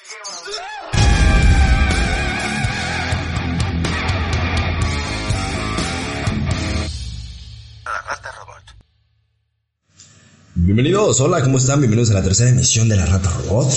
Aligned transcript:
Bienvenidos, 10.74 11.21
hola, 11.21 11.43
¿cómo 11.43 11.60
están? 11.60 11.82
Bienvenidos 11.82 12.10
a 12.10 12.16
la 12.16 12.24
tercera 12.24 12.49
emisión 12.49 12.90
de 12.90 12.96
La 12.96 13.05
Rata 13.05 13.29
Robot. 13.29 13.71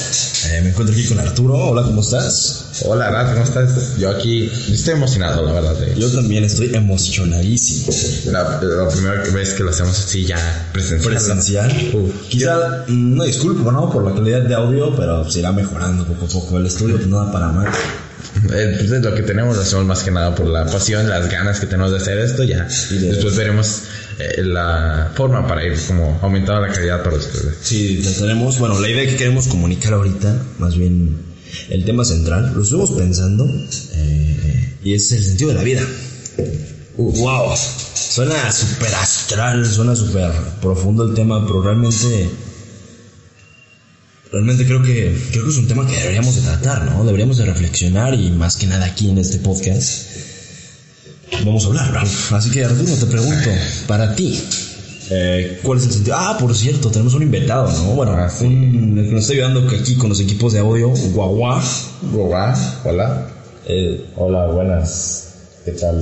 Eh, 0.46 0.60
me 0.62 0.70
encuentro 0.70 0.94
aquí 0.96 1.04
con 1.06 1.18
Arturo. 1.20 1.52
Hola, 1.54 1.82
¿cómo 1.82 2.00
estás? 2.00 2.68
Hola, 2.86 3.10
Rat, 3.10 3.32
¿cómo 3.34 3.44
estás? 3.44 3.98
Yo 3.98 4.08
aquí 4.08 4.50
estoy 4.72 4.94
emocionado, 4.94 5.44
la 5.44 5.52
verdad. 5.52 5.74
Yo 5.94 6.10
también 6.10 6.44
estoy 6.44 6.74
emocionadísimo. 6.74 7.92
La, 8.32 8.58
la 8.62 8.88
primera 8.88 9.22
vez 9.30 9.52
que 9.52 9.62
lo 9.62 9.70
hacemos 9.70 9.98
así 9.98 10.24
ya 10.24 10.70
presencial. 10.72 11.12
Presencial. 11.12 11.92
Quizá, 12.30 12.84
mm, 12.88 13.14
no 13.16 13.24
disculpo, 13.24 13.70
¿no? 13.70 13.90
Por 13.90 14.02
la 14.02 14.14
calidad 14.14 14.40
de 14.40 14.54
audio, 14.54 14.96
pero 14.96 15.28
se 15.30 15.40
irá 15.40 15.52
mejorando 15.52 16.06
poco 16.06 16.24
a 16.24 16.28
poco. 16.28 16.56
El 16.56 16.64
estudio, 16.64 16.96
pues 16.96 17.08
nada 17.08 17.30
para 17.30 17.48
mal. 17.52 17.66
Eh, 17.68 18.74
pues 18.78 18.90
es 18.90 19.02
lo 19.02 19.14
que 19.14 19.22
tenemos, 19.22 19.54
lo 19.54 19.62
hacemos 19.62 19.84
más 19.84 20.02
que 20.02 20.10
nada 20.10 20.34
por 20.34 20.46
la 20.46 20.64
pasión, 20.64 21.08
las 21.10 21.30
ganas 21.30 21.60
que 21.60 21.66
tenemos 21.66 21.90
de 21.90 21.98
hacer 21.98 22.18
esto. 22.18 22.42
Ya 22.42 22.66
Y 22.90 22.94
de- 22.98 23.08
después 23.12 23.36
veremos 23.36 23.82
la 24.18 25.12
forma 25.14 25.46
para 25.46 25.64
ir 25.64 25.78
como 25.86 26.18
aumentando 26.22 26.66
la 26.66 26.72
calidad 26.72 27.02
para 27.02 27.16
ustedes. 27.16 27.56
Sí, 27.60 27.98
la 27.98 28.12
tenemos. 28.12 28.58
Bueno, 28.58 28.80
la 28.80 28.88
idea 28.88 29.06
que 29.06 29.16
queremos 29.16 29.46
comunicar 29.46 29.92
ahorita, 29.94 30.42
más 30.58 30.76
bien 30.76 31.16
el 31.68 31.84
tema 31.84 32.04
central, 32.04 32.52
lo 32.54 32.62
estuvimos 32.62 32.92
pensando 32.92 33.48
eh, 33.94 34.74
y 34.82 34.94
es 34.94 35.12
el 35.12 35.22
sentido 35.22 35.50
de 35.50 35.56
la 35.56 35.62
vida. 35.62 35.82
wow, 36.96 37.54
suena 37.94 38.50
súper 38.52 38.94
astral, 38.94 39.66
suena 39.66 39.94
súper 39.94 40.32
profundo 40.62 41.04
el 41.04 41.14
tema, 41.14 41.46
pero 41.46 41.62
realmente, 41.62 42.30
realmente 44.32 44.64
creo 44.64 44.82
que 44.82 45.14
creo 45.30 45.44
que 45.44 45.50
es 45.50 45.56
un 45.58 45.68
tema 45.68 45.86
que 45.86 45.96
deberíamos 45.96 46.36
de 46.36 46.42
tratar, 46.42 46.90
¿no? 46.90 47.04
Deberíamos 47.04 47.36
de 47.36 47.44
reflexionar 47.44 48.14
y 48.14 48.30
más 48.30 48.56
que 48.56 48.66
nada 48.66 48.86
aquí 48.86 49.10
en 49.10 49.18
este 49.18 49.38
podcast 49.38 50.35
vamos 51.44 51.64
a 51.64 51.68
hablar. 51.68 52.04
Así 52.32 52.50
que 52.50 52.64
Arturo, 52.64 52.94
te 52.94 53.06
pregunto, 53.06 53.50
para 53.86 54.14
ti, 54.14 54.40
eh, 55.10 55.60
¿cuál 55.62 55.78
es 55.78 55.84
el 55.86 55.92
sentido? 55.92 56.16
Ah, 56.18 56.36
por 56.38 56.54
cierto, 56.54 56.90
tenemos 56.90 57.14
un 57.14 57.22
invitado, 57.22 57.70
¿no? 57.70 57.94
Bueno, 57.94 58.12
Ah, 58.12 58.28
sí. 58.28 58.44
un- 58.46 58.98
el 58.98 59.06
que 59.06 59.12
nos 59.12 59.22
está 59.22 59.34
ayudando 59.34 59.68
aquí 59.68 59.94
con 59.96 60.08
los 60.08 60.20
equipos 60.20 60.52
de 60.52 60.60
audio, 60.60 60.88
Guagua. 60.90 61.62
Hola, 62.14 62.80
hola. 62.84 63.26
Eh, 63.68 64.04
Hola, 64.16 64.46
buenas. 64.46 65.24
¿Qué 65.64 65.72
tal? 65.72 65.96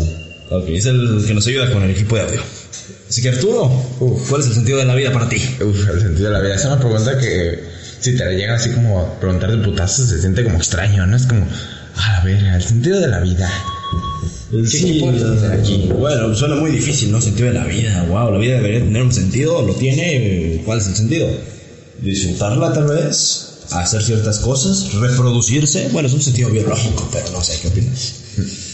ok, 0.51 0.69
es 0.69 0.85
el 0.87 1.25
que 1.27 1.33
nos 1.35 1.47
ayuda 1.47 1.73
con 1.73 1.83
el 1.83 1.91
equipo 1.91 2.17
de 2.17 2.23
audio. 2.23 2.41
Así 3.09 3.23
que 3.23 3.31
Arturo, 3.31 3.69
¿cuál 4.29 4.41
es 4.43 4.49
el 4.49 4.55
sentido 4.55 4.79
de 4.79 4.85
la 4.85 4.95
vida 4.95 5.11
para 5.12 5.29
ti? 5.29 5.37
Uf, 5.61 5.89
el 5.89 6.01
sentido 6.01 6.27
de 6.29 6.33
la 6.35 6.41
vida. 6.41 6.55
Es 6.56 6.65
una 6.65 6.79
pregunta 6.79 7.19
que 7.19 7.65
si 8.01 8.15
te 8.17 8.25
la 8.25 8.33
llegan 8.33 8.56
así 8.56 8.71
como 8.71 9.01
a 9.01 9.21
preguntar 9.21 9.51
de 9.51 9.59
putazo 9.65 10.05
se 10.06 10.21
siente 10.21 10.45
como 10.45 10.56
extraño, 10.59 11.06
¿no? 11.06 11.17
Es 11.17 11.25
como, 11.27 11.47
a 11.97 12.25
ver, 12.25 12.43
el 12.45 12.62
sentido 12.62 13.01
de 13.01 13.09
la 13.09 13.21
vida. 13.21 13.51
Sí, 14.69 14.99
puedes 15.00 15.22
hacer 15.22 15.53
aquí? 15.53 15.88
Bueno, 15.99 16.34
suena 16.34 16.55
muy 16.56 16.71
difícil, 16.71 17.10
¿no? 17.10 17.21
Sentido 17.21 17.49
de 17.49 17.55
la 17.55 17.65
vida. 17.65 18.05
Wow, 18.09 18.32
la 18.32 18.38
vida 18.38 18.56
debería 18.56 18.81
tener 18.81 19.03
un 19.03 19.12
sentido, 19.12 19.62
lo 19.62 19.75
tiene. 19.75 20.16
eh, 20.55 20.62
¿Cuál 20.65 20.78
es 20.78 20.87
el 20.88 20.94
sentido? 20.94 21.28
Disfrutarla 22.00 22.72
tal 22.72 22.84
vez, 22.87 23.59
hacer 23.72 24.03
ciertas 24.03 24.38
cosas, 24.41 24.93
reproducirse. 24.94 25.88
Bueno, 25.93 26.09
es 26.09 26.15
un 26.15 26.21
sentido 26.22 26.50
biológico, 26.50 27.09
pero 27.12 27.31
no 27.32 27.41
sé, 27.41 27.59
¿qué 27.62 27.69
opinas? 27.69 28.15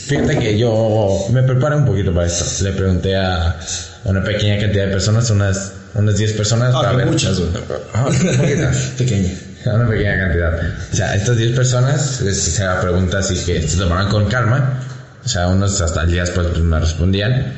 Fíjate 0.07 0.39
que 0.39 0.59
yo 0.59 1.27
me 1.33 1.43
preparo 1.45 1.77
un 1.79 1.87
poquito 1.87 2.13
para 2.13 2.27
esto. 2.27 2.45
Le 2.65 2.73
pregunté 2.73 3.17
a 3.17 3.59
una 4.05 4.23
pequeña 4.25 4.59
cantidad 4.59 4.87
de 4.87 4.91
personas, 4.93 5.31
unas, 5.31 5.73
unas 5.95 6.17
10 6.19 6.33
personas. 6.33 6.75
Ah, 6.75 6.79
para 6.81 6.91
que 6.91 6.97
ver- 6.99 7.07
muchas, 7.07 7.39
güey. 7.39 7.51
Ah. 7.95 8.09
Pequeña. 8.99 9.33
Una 9.67 9.89
pequeña 9.89 10.19
cantidad. 10.19 10.61
O 10.93 10.97
sea, 10.97 11.15
estas 11.15 11.37
10 11.37 11.53
personas 11.55 12.21
hice 12.23 12.65
la 12.65 12.81
pregunta 12.81 13.19
así 13.19 13.37
que 13.47 13.63
se 13.67 13.77
tomaron 13.77 14.11
con 14.11 14.27
calma. 14.27 14.87
O 15.25 15.29
sea, 15.29 15.49
unos 15.49 15.81
hasta 15.81 16.03
el 16.03 16.11
día 16.11 16.23
después 16.23 16.47
pues, 16.49 16.63
me 16.63 16.79
respondían. 16.79 17.53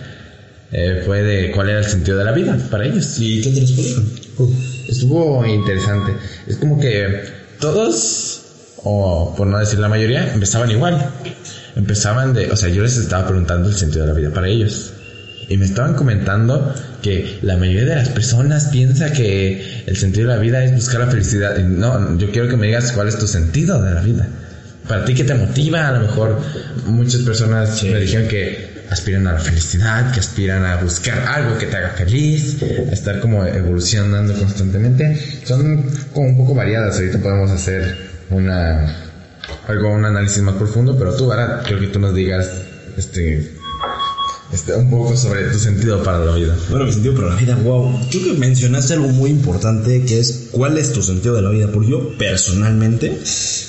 Eh, 0.73 1.03
fue 1.05 1.23
de 1.23 1.51
cuál 1.53 1.69
era 1.69 1.81
el 1.81 1.85
sentido 1.85 2.19
de 2.19 2.25
la 2.25 2.33
vida 2.33 2.57
para 2.71 2.87
ellos. 2.87 3.17
¿Y 3.19 3.43
qué 3.43 3.51
te 3.51 3.61
respondieron? 3.61 4.11
Uf, 4.39 4.51
estuvo 4.89 5.45
interesante. 5.47 6.13
Es 6.47 6.57
como 6.57 6.81
que 6.81 7.25
todos, 7.61 8.43
o 8.83 9.35
por 9.37 9.47
no 9.47 9.59
decir 9.59 9.79
la 9.79 9.89
mayoría, 9.89 10.33
empezaban 10.33 10.71
igual. 10.71 11.11
Empezaban 11.77 12.33
de, 12.35 12.51
o 12.51 12.57
sea, 12.57 12.69
yo 12.71 12.83
les 12.83 12.97
estaba 12.97 13.27
preguntando 13.27 13.69
el 13.69 13.75
sentido 13.75 14.07
de 14.07 14.13
la 14.13 14.19
vida 14.19 14.31
para 14.31 14.49
ellos. 14.49 14.93
Y 15.49 15.59
me 15.59 15.67
estaban 15.67 15.95
comentando 15.95 16.75
que 17.03 17.39
la 17.43 17.57
mayoría 17.57 17.85
de 17.85 17.97
las 17.97 18.09
personas 18.09 18.67
piensa 18.67 19.13
que 19.13 19.85
el 19.87 19.97
sentido 19.97 20.29
de 20.29 20.37
la 20.37 20.41
vida 20.41 20.65
es 20.65 20.75
buscar 20.75 21.01
la 21.01 21.09
felicidad. 21.09 21.59
Y 21.59 21.65
no, 21.65 22.17
yo 22.17 22.31
quiero 22.31 22.49
que 22.49 22.57
me 22.57 22.69
digas 22.69 22.93
cuál 22.93 23.09
es 23.09 23.19
tu 23.19 23.27
sentido 23.27 23.83
de 23.83 23.95
la 23.95 24.01
vida. 24.01 24.29
Para 24.89 25.05
ti, 25.05 25.15
¿qué 25.15 25.25
te 25.25 25.35
motiva? 25.35 25.89
A 25.89 25.93
lo 25.93 26.01
mejor 26.01 26.41
muchas 26.87 27.23
personas 27.23 27.83
me 27.85 28.01
dijeron 28.01 28.29
que 28.29 28.83
aspiran 28.91 29.27
a 29.27 29.33
la 29.35 29.39
felicidad, 29.39 30.13
que 30.13 30.21
aspiran 30.21 30.65
a 30.65 30.77
buscar 30.77 31.19
algo 31.29 31.57
que 31.57 31.67
te 31.67 31.77
haga 31.77 31.91
feliz, 31.91 32.59
a 32.63 32.93
estar 32.93 33.21
como 33.21 33.45
evolucionando 33.45 34.35
constantemente. 34.35 35.19
Son 35.45 35.85
como 36.13 36.29
un 36.29 36.37
poco 36.37 36.55
variadas. 36.55 36.97
Ahorita 36.97 37.19
podemos 37.19 37.51
hacer 37.51 37.97
una 38.31 38.95
algo 39.69 39.93
un 39.93 40.05
análisis 40.05 40.43
más 40.43 40.57
profundo, 40.57 40.97
pero 40.99 41.15
tú, 41.15 41.31
ahora 41.31 41.63
creo 41.65 41.81
que 41.81 41.87
tú 41.89 41.99
nos 41.99 42.15
digas 42.15 42.49
este, 42.97 43.55
este 44.53 44.75
un 44.75 44.91
poco 44.91 45.17
sobre 45.17 45.45
tu 45.45 45.59
sentido 45.59 46.03
para 46.03 46.25
la 46.25 46.35
vida. 46.35 46.57
Bueno, 46.69 46.85
mi 46.85 46.93
sentido 46.93 47.15
para 47.15 47.29
la 47.29 47.37
vida, 47.37 47.57
wow. 47.57 47.99
Creo 48.11 48.25
que 48.25 48.33
mencionaste 48.35 48.95
algo 48.95 49.09
muy 49.09 49.31
importante 49.31 50.03
que 50.03 50.21
es 50.21 50.49
cuál 50.51 50.77
es 50.77 50.93
tu 50.93 51.03
sentido 51.03 51.35
de 51.35 51.43
la 51.43 51.51
vida. 51.51 51.69
Porque 51.73 51.91
yo 51.91 52.17
personalmente 52.19 53.19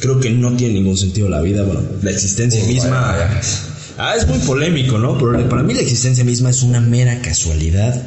creo 0.02 0.20
que 0.20 0.30
no 0.32 0.56
tiene 0.58 0.74
ningún 0.74 0.98
sentido 0.98 1.30
la 1.30 1.42
vida. 1.42 1.64
Bueno, 1.64 1.84
la 2.02 2.12
existencia 2.12 2.64
misma. 2.66 3.00
vaya, 3.00 3.28
vaya. 3.28 3.42
Ah, 3.98 4.16
es 4.18 4.28
muy 4.28 4.40
polémico, 4.40 4.98
¿no? 4.98 5.18
Pero 5.18 5.48
para 5.48 5.64
mí 5.64 5.74
la 5.74 5.82
existencia 5.82 6.24
misma 6.26 6.50
es 6.50 6.64
una 6.64 6.82
mera 6.82 7.22
casualidad. 7.22 8.06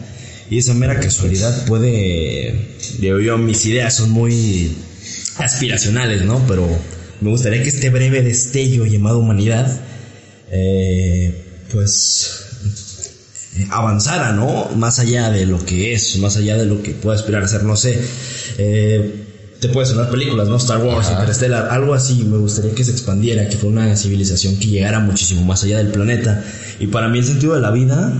Y 0.50 0.58
esa 0.58 0.74
mera 0.74 1.00
casualidad 1.00 1.64
puede. 1.64 2.76
Digo 2.98 3.20
yo, 3.20 3.38
mis 3.38 3.64
ideas 3.64 3.94
son 3.94 4.10
muy 4.10 4.76
aspiracionales, 5.38 6.24
¿no? 6.24 6.44
Pero 6.46 6.68
me 7.20 7.30
gustaría 7.30 7.62
que 7.62 7.70
este 7.70 7.88
breve 7.88 8.22
destello 8.22 8.84
llamado 8.84 9.18
humanidad, 9.18 9.80
eh, 10.50 11.42
pues 11.72 12.45
avanzara, 13.70 14.32
¿no? 14.32 14.70
Más 14.76 14.98
allá 14.98 15.30
de 15.30 15.46
lo 15.46 15.64
que 15.64 15.92
es, 15.92 16.18
más 16.18 16.36
allá 16.36 16.56
de 16.56 16.66
lo 16.66 16.82
que 16.82 16.92
pueda 16.92 17.16
aspirar 17.16 17.42
a 17.42 17.48
ser, 17.48 17.64
no 17.64 17.76
sé. 17.76 17.98
Eh, 18.58 19.24
te 19.60 19.68
puede 19.68 19.86
sonar 19.86 20.10
películas, 20.10 20.48
¿no? 20.48 20.56
Star 20.56 20.82
Wars, 20.82 21.08
Ajá. 21.08 21.20
Interstellar, 21.20 21.68
algo 21.70 21.94
así. 21.94 22.24
Me 22.24 22.36
gustaría 22.36 22.74
que 22.74 22.84
se 22.84 22.90
expandiera, 22.90 23.48
que 23.48 23.56
fuera 23.56 23.84
una 23.84 23.96
civilización 23.96 24.56
que 24.56 24.66
llegara 24.66 25.00
muchísimo 25.00 25.44
más 25.44 25.64
allá 25.64 25.78
del 25.78 25.88
planeta. 25.88 26.44
Y 26.78 26.88
para 26.88 27.08
mí 27.08 27.18
el 27.18 27.24
sentido 27.24 27.54
de 27.54 27.60
la 27.60 27.70
vida, 27.70 28.12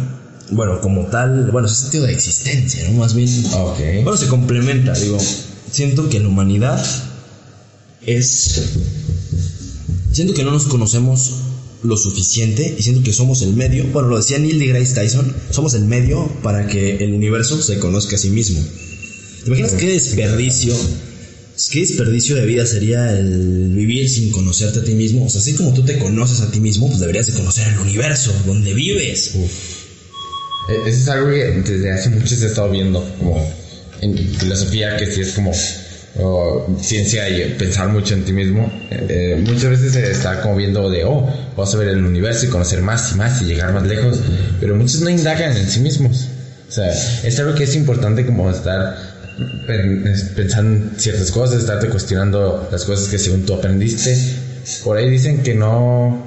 bueno, 0.50 0.80
como 0.80 1.06
tal, 1.06 1.50
bueno, 1.50 1.66
es 1.66 1.72
el 1.74 1.78
sentido 1.78 2.06
de 2.06 2.14
existencia, 2.14 2.88
¿no? 2.88 2.98
Más 2.98 3.14
bien. 3.14 3.28
Ok. 3.52 3.78
Bueno, 4.02 4.16
se 4.16 4.28
complementa, 4.28 4.92
digo. 4.94 5.18
Siento 5.70 6.08
que 6.08 6.20
la 6.20 6.28
humanidad 6.28 6.82
es. 8.04 8.62
Siento 10.12 10.32
que 10.32 10.44
no 10.44 10.52
nos 10.52 10.64
conocemos 10.64 11.42
lo 11.82 11.96
suficiente 11.96 12.74
y 12.78 12.82
siento 12.82 13.02
que 13.02 13.12
somos 13.12 13.42
el 13.42 13.54
medio. 13.54 13.84
Bueno, 13.92 14.08
lo 14.08 14.16
decía 14.16 14.38
Neil 14.38 14.58
deGrasse 14.58 14.94
Tyson, 14.94 15.34
somos 15.50 15.74
el 15.74 15.84
medio 15.84 16.26
para 16.42 16.66
que 16.66 16.96
el 16.96 17.12
universo 17.12 17.60
se 17.62 17.78
conozca 17.78 18.16
a 18.16 18.18
sí 18.18 18.30
mismo. 18.30 18.60
¿Te 19.44 19.48
imaginas 19.48 19.72
qué 19.72 19.86
desperdicio? 19.92 20.74
¿Qué 21.70 21.80
desperdicio 21.80 22.36
de 22.36 22.44
vida 22.44 22.66
sería 22.66 23.18
el 23.18 23.72
vivir 23.74 24.08
sin 24.10 24.30
conocerte 24.30 24.80
a 24.80 24.84
ti 24.84 24.94
mismo? 24.94 25.24
O 25.24 25.28
sea, 25.30 25.40
así 25.40 25.54
como 25.54 25.72
tú 25.72 25.84
te 25.84 25.98
conoces 25.98 26.40
a 26.40 26.50
ti 26.50 26.60
mismo, 26.60 26.88
pues 26.88 27.00
deberías 27.00 27.26
de 27.28 27.32
conocer 27.32 27.68
el 27.68 27.78
universo 27.78 28.32
donde 28.44 28.74
vives. 28.74 29.32
Eh, 29.34 30.74
Eso 30.86 30.98
es 31.00 31.08
algo 31.08 31.30
que 31.30 31.62
desde 31.62 31.92
hace 31.92 32.10
mucho 32.10 32.36
se 32.36 32.44
ha 32.44 32.48
estado 32.48 32.70
viendo, 32.70 33.00
como 33.18 33.50
en 34.00 34.18
filosofía, 34.18 34.96
que 34.96 35.06
sí 35.10 35.20
es 35.20 35.30
como 35.32 35.52
oh, 36.20 36.66
ciencia 36.80 37.28
y 37.28 37.54
pensar 37.58 37.88
mucho 37.88 38.14
en 38.14 38.24
ti 38.24 38.32
mismo. 38.32 38.70
Eh, 38.90 39.06
eh, 39.08 39.44
muchas 39.46 39.70
veces 39.70 39.92
se 39.92 40.10
está 40.10 40.40
como 40.40 40.56
viendo 40.56 40.88
de, 40.90 41.04
oh, 41.04 41.28
vas 41.56 41.74
a 41.74 41.78
ver 41.78 41.88
el 41.88 42.04
universo 42.04 42.46
y 42.46 42.48
conocer 42.48 42.82
más 42.82 43.12
y 43.12 43.14
más 43.16 43.42
y 43.42 43.44
llegar 43.46 43.72
más 43.72 43.84
lejos, 43.84 44.18
pero 44.60 44.74
muchos 44.76 45.00
no 45.00 45.10
indagan 45.10 45.56
en 45.56 45.66
sí 45.68 45.80
mismos. 45.80 46.28
O 46.68 46.72
sea, 46.72 46.90
es 46.90 47.38
algo 47.38 47.54
que 47.54 47.64
es 47.64 47.74
importante 47.76 48.26
como 48.26 48.50
estar 48.50 48.96
pen- 49.66 50.06
es- 50.06 50.22
pensando 50.34 50.76
en 50.76 50.90
ciertas 50.98 51.30
cosas, 51.30 51.60
estarte 51.60 51.88
cuestionando 51.88 52.68
las 52.72 52.84
cosas 52.84 53.08
que 53.08 53.18
según 53.18 53.44
tú 53.46 53.54
aprendiste. 53.54 54.16
Por 54.82 54.96
ahí 54.96 55.08
dicen 55.08 55.42
que 55.42 55.54
no, 55.54 56.24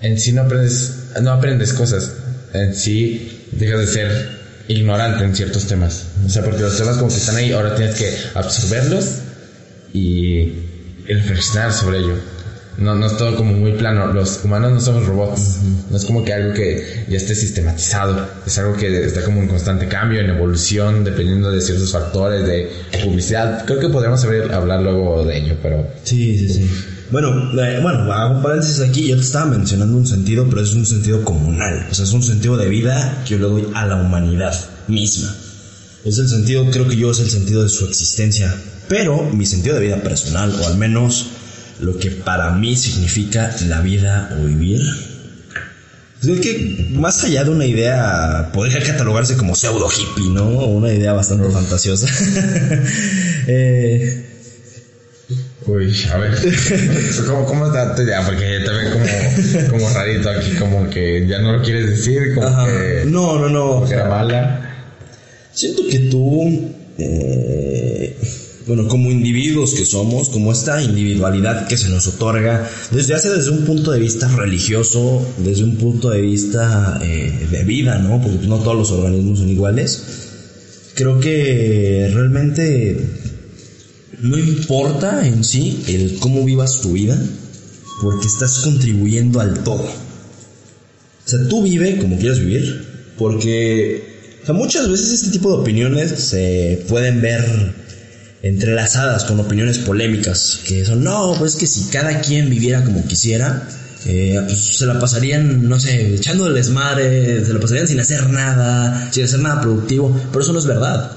en 0.00 0.20
sí 0.20 0.32
no 0.32 0.42
aprendes, 0.42 0.92
no 1.20 1.32
aprendes 1.32 1.72
cosas, 1.72 2.12
en 2.52 2.74
sí 2.74 3.46
dejas 3.52 3.80
de 3.80 3.86
ser 3.88 4.35
ignorante 4.68 5.24
en 5.24 5.34
ciertos 5.34 5.66
temas. 5.66 6.06
O 6.24 6.28
sea, 6.28 6.44
porque 6.44 6.62
los 6.62 6.76
temas 6.76 6.96
como 6.96 7.08
que 7.08 7.16
están 7.16 7.36
ahí, 7.36 7.52
ahora 7.52 7.74
tienes 7.74 7.96
que 7.96 8.12
absorberlos 8.34 9.04
y 9.92 10.52
reflexionar 11.08 11.72
sobre 11.72 11.98
ello. 11.98 12.14
no, 12.78 12.94
no 12.94 13.06
es 13.06 13.16
todo 13.16 13.36
como 13.36 13.52
muy 13.52 13.72
plano. 13.72 14.12
Los 14.12 14.44
humanos 14.44 14.72
no 14.72 14.80
somos 14.80 15.06
robots. 15.06 15.58
No 15.90 15.96
es 15.96 16.04
como 16.04 16.24
que 16.24 16.32
algo 16.32 16.52
que 16.52 17.04
ya 17.08 17.16
esté 17.16 17.34
sistematizado. 17.34 18.28
Es 18.46 18.58
algo 18.58 18.76
que 18.76 19.04
está 19.04 19.22
como 19.22 19.40
en 19.40 19.48
constante 19.48 19.88
cambio, 19.88 20.20
en 20.20 20.30
evolución, 20.30 21.04
dependiendo 21.04 21.50
de 21.50 21.60
ciertos 21.60 21.92
factores 21.92 22.46
de 22.46 22.70
publicidad. 23.04 23.64
Creo 23.64 23.78
que 23.78 23.88
podríamos 23.88 24.20
saber, 24.20 24.52
hablar 24.52 24.82
luego 24.82 25.24
de 25.24 25.38
ello, 25.38 25.56
pero... 25.62 25.88
Sí, 26.02 26.38
sí, 26.38 26.48
sí. 26.48 26.70
Bueno, 27.10 27.52
eh, 27.62 27.78
bueno, 27.80 28.12
hago 28.12 28.36
un 28.36 28.42
paréntesis 28.42 28.80
aquí. 28.80 29.08
Yo 29.08 29.16
te 29.16 29.22
estaba 29.22 29.46
mencionando 29.46 29.96
un 29.96 30.06
sentido, 30.06 30.48
pero 30.48 30.62
es 30.62 30.72
un 30.72 30.86
sentido 30.86 31.24
comunal. 31.24 31.86
O 31.90 31.94
sea, 31.94 32.04
es 32.04 32.12
un 32.12 32.22
sentido 32.22 32.56
de 32.56 32.68
vida 32.68 33.22
que 33.24 33.30
yo 33.30 33.38
le 33.38 33.44
doy 33.44 33.68
a 33.74 33.86
la 33.86 33.96
humanidad 33.96 34.54
misma. 34.88 35.34
Es 36.04 36.18
el 36.18 36.28
sentido, 36.28 36.68
creo 36.70 36.88
que 36.88 36.96
yo 36.96 37.10
es 37.10 37.20
el 37.20 37.30
sentido 37.30 37.62
de 37.62 37.68
su 37.68 37.84
existencia. 37.86 38.54
Pero 38.88 39.22
mi 39.30 39.46
sentido 39.46 39.74
de 39.74 39.82
vida 39.82 39.96
personal, 40.02 40.54
o 40.60 40.66
al 40.66 40.76
menos 40.76 41.26
lo 41.80 41.98
que 41.98 42.10
para 42.10 42.52
mí 42.52 42.76
significa 42.76 43.54
la 43.68 43.80
vida 43.80 44.36
o 44.38 44.44
vivir. 44.44 44.80
Es 46.22 46.40
que 46.40 46.88
más 46.92 47.22
allá 47.24 47.44
de 47.44 47.50
una 47.50 47.66
idea, 47.66 48.50
podría 48.52 48.82
catalogarse 48.82 49.36
como 49.36 49.54
pseudo 49.54 49.88
hippie, 49.90 50.30
¿no? 50.30 50.44
Una 50.44 50.92
idea 50.92 51.12
bastante 51.12 51.48
fantasiosa. 51.50 52.08
eh, 53.46 54.35
Uy, 55.66 55.92
a 56.12 56.18
ver. 56.18 56.32
¿Cómo, 57.26 57.44
cómo 57.44 57.66
está 57.66 58.00
idea? 58.00 58.24
Porque 58.24 58.60
te 58.64 58.70
ve 58.70 58.90
como, 58.92 59.70
como 59.70 59.90
rarito 59.90 60.30
aquí, 60.30 60.50
como 60.52 60.88
que 60.88 61.26
ya 61.26 61.40
no 61.40 61.52
lo 61.56 61.62
quieres 61.62 61.90
decir, 61.90 62.34
como 62.34 62.46
ajá. 62.46 62.66
que, 62.66 63.04
No, 63.06 63.38
no, 63.38 63.48
no. 63.48 63.84
que 63.84 63.94
era 63.94 64.08
mala. 64.08 64.62
Siento 65.52 65.82
que 65.90 65.98
tú, 66.00 66.70
eh, 66.98 68.16
bueno, 68.66 68.86
como 68.86 69.10
individuos 69.10 69.74
que 69.74 69.84
somos, 69.84 70.28
como 70.28 70.52
esta 70.52 70.80
individualidad 70.80 71.66
que 71.66 71.76
se 71.76 71.88
nos 71.88 72.06
otorga, 72.06 72.68
desde 72.92 73.14
hace 73.14 73.30
desde 73.30 73.50
un 73.50 73.64
punto 73.64 73.90
de 73.90 73.98
vista 73.98 74.28
religioso, 74.28 75.26
desde 75.38 75.64
un 75.64 75.76
punto 75.78 76.10
de 76.10 76.20
vista 76.20 77.00
eh, 77.02 77.48
de 77.50 77.64
vida, 77.64 77.98
¿no? 77.98 78.20
Porque 78.22 78.46
no 78.46 78.58
todos 78.58 78.76
los 78.76 78.90
organismos 78.92 79.40
son 79.40 79.48
iguales. 79.48 80.04
Creo 80.94 81.18
que 81.18 82.08
realmente 82.14 82.98
no 84.20 84.38
importa 84.38 85.26
en 85.26 85.44
sí 85.44 85.84
el 85.88 86.18
cómo 86.18 86.44
vivas 86.44 86.80
tu 86.80 86.92
vida, 86.92 87.18
porque 88.00 88.26
estás 88.26 88.60
contribuyendo 88.60 89.40
al 89.40 89.62
todo. 89.62 89.84
O 89.84 91.28
sea, 91.28 91.40
tú 91.48 91.62
vive 91.62 91.98
como 91.98 92.18
quieras 92.18 92.38
vivir, 92.38 93.12
porque 93.18 94.42
muchas 94.48 94.88
veces 94.88 95.12
este 95.12 95.30
tipo 95.30 95.50
de 95.50 95.62
opiniones 95.62 96.10
se 96.10 96.84
pueden 96.88 97.20
ver 97.20 97.74
entrelazadas 98.42 99.24
con 99.24 99.40
opiniones 99.40 99.78
polémicas, 99.78 100.60
que 100.66 100.84
son, 100.84 101.02
no, 101.02 101.34
pues 101.38 101.54
es 101.54 101.58
que 101.58 101.66
si 101.66 101.84
cada 101.90 102.20
quien 102.20 102.48
viviera 102.48 102.84
como 102.84 103.04
quisiera, 103.06 103.68
eh, 104.04 104.40
pues 104.46 104.76
se 104.78 104.86
la 104.86 105.00
pasarían, 105.00 105.68
no 105.68 105.80
sé, 105.80 106.14
echando 106.14 106.46
el 106.46 106.54
desmadre, 106.54 107.44
se 107.44 107.52
la 107.52 107.58
pasarían 107.58 107.88
sin 107.88 107.98
hacer 107.98 108.28
nada, 108.30 109.08
sin 109.10 109.24
hacer 109.24 109.40
nada 109.40 109.60
productivo, 109.60 110.14
pero 110.30 110.42
eso 110.42 110.52
no 110.52 110.60
es 110.60 110.66
verdad. 110.66 111.10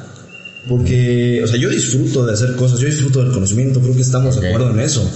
Porque, 0.70 1.42
o 1.44 1.48
sea, 1.48 1.58
yo 1.58 1.70
disfruto 1.70 2.26
de 2.26 2.34
hacer 2.34 2.56
cosas, 2.56 2.80
yo 2.80 2.86
disfruto 2.86 3.24
del 3.24 3.34
conocimiento, 3.34 3.82
creo 3.82 3.96
que 3.96 4.02
estamos 4.02 4.40
de 4.40 4.48
acuerdo 4.48 4.70
en 4.70 4.80
eso. 4.80 5.10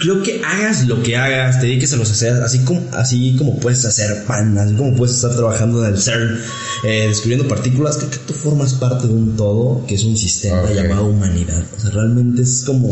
Creo 0.00 0.22
que 0.22 0.42
hagas 0.44 0.86
lo 0.86 1.02
que 1.02 1.16
hagas, 1.16 1.60
te 1.60 1.66
dediques 1.66 1.92
a 1.94 1.96
los 1.96 2.10
hacer, 2.10 2.34
así 2.42 2.60
como, 2.60 2.82
así 2.92 3.34
como 3.36 3.58
puedes 3.58 3.84
hacer 3.84 4.24
pan, 4.24 4.56
así 4.58 4.74
como 4.74 4.94
puedes 4.94 5.16
estar 5.16 5.34
trabajando 5.34 5.84
en 5.84 5.94
el 5.94 6.00
CERN, 6.00 6.38
eh, 6.84 7.06
descubriendo 7.08 7.48
partículas, 7.48 7.96
creo 7.96 8.10
que 8.10 8.18
tú 8.18 8.34
formas 8.34 8.74
parte 8.74 9.06
de 9.06 9.14
un 9.14 9.36
todo 9.36 9.84
que 9.86 9.94
es 9.94 10.04
un 10.04 10.16
sistema 10.16 10.70
llamado 10.70 11.06
humanidad. 11.06 11.64
O 11.76 11.80
sea, 11.80 11.90
realmente 11.90 12.42
es 12.42 12.64
como... 12.66 12.90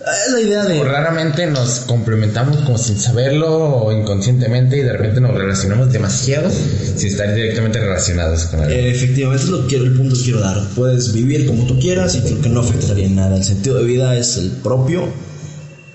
Es 0.00 0.32
la 0.32 0.40
idea 0.40 0.64
de... 0.64 0.82
Raramente 0.82 1.46
nos 1.46 1.80
complementamos 1.80 2.56
como 2.58 2.78
sin 2.78 2.98
saberlo 2.98 3.54
o 3.54 3.92
inconscientemente 3.92 4.78
y 4.78 4.80
de 4.80 4.92
repente 4.94 5.20
nos 5.20 5.34
relacionamos 5.34 5.92
demasiado 5.92 6.50
sin 6.50 7.08
estar 7.08 7.34
directamente 7.34 7.80
relacionados 7.80 8.44
con 8.44 8.60
algo. 8.60 8.72
Eh, 8.72 8.90
Efectivamente, 8.92 9.44
es 9.44 9.50
lo 9.50 9.62
que 9.62 9.66
quiero, 9.68 9.84
el 9.84 9.92
punto 9.92 10.16
que 10.16 10.22
quiero 10.22 10.40
dar. 10.40 10.58
Puedes 10.74 11.12
vivir 11.12 11.46
como 11.46 11.66
tú 11.66 11.78
quieras 11.78 12.14
y 12.14 12.22
creo 12.22 12.40
que 12.40 12.48
no 12.48 12.60
afectaría 12.60 13.06
en 13.06 13.16
nada. 13.16 13.36
El 13.36 13.44
sentido 13.44 13.76
de 13.76 13.84
vida 13.84 14.16
es 14.16 14.38
el 14.38 14.50
propio. 14.50 15.06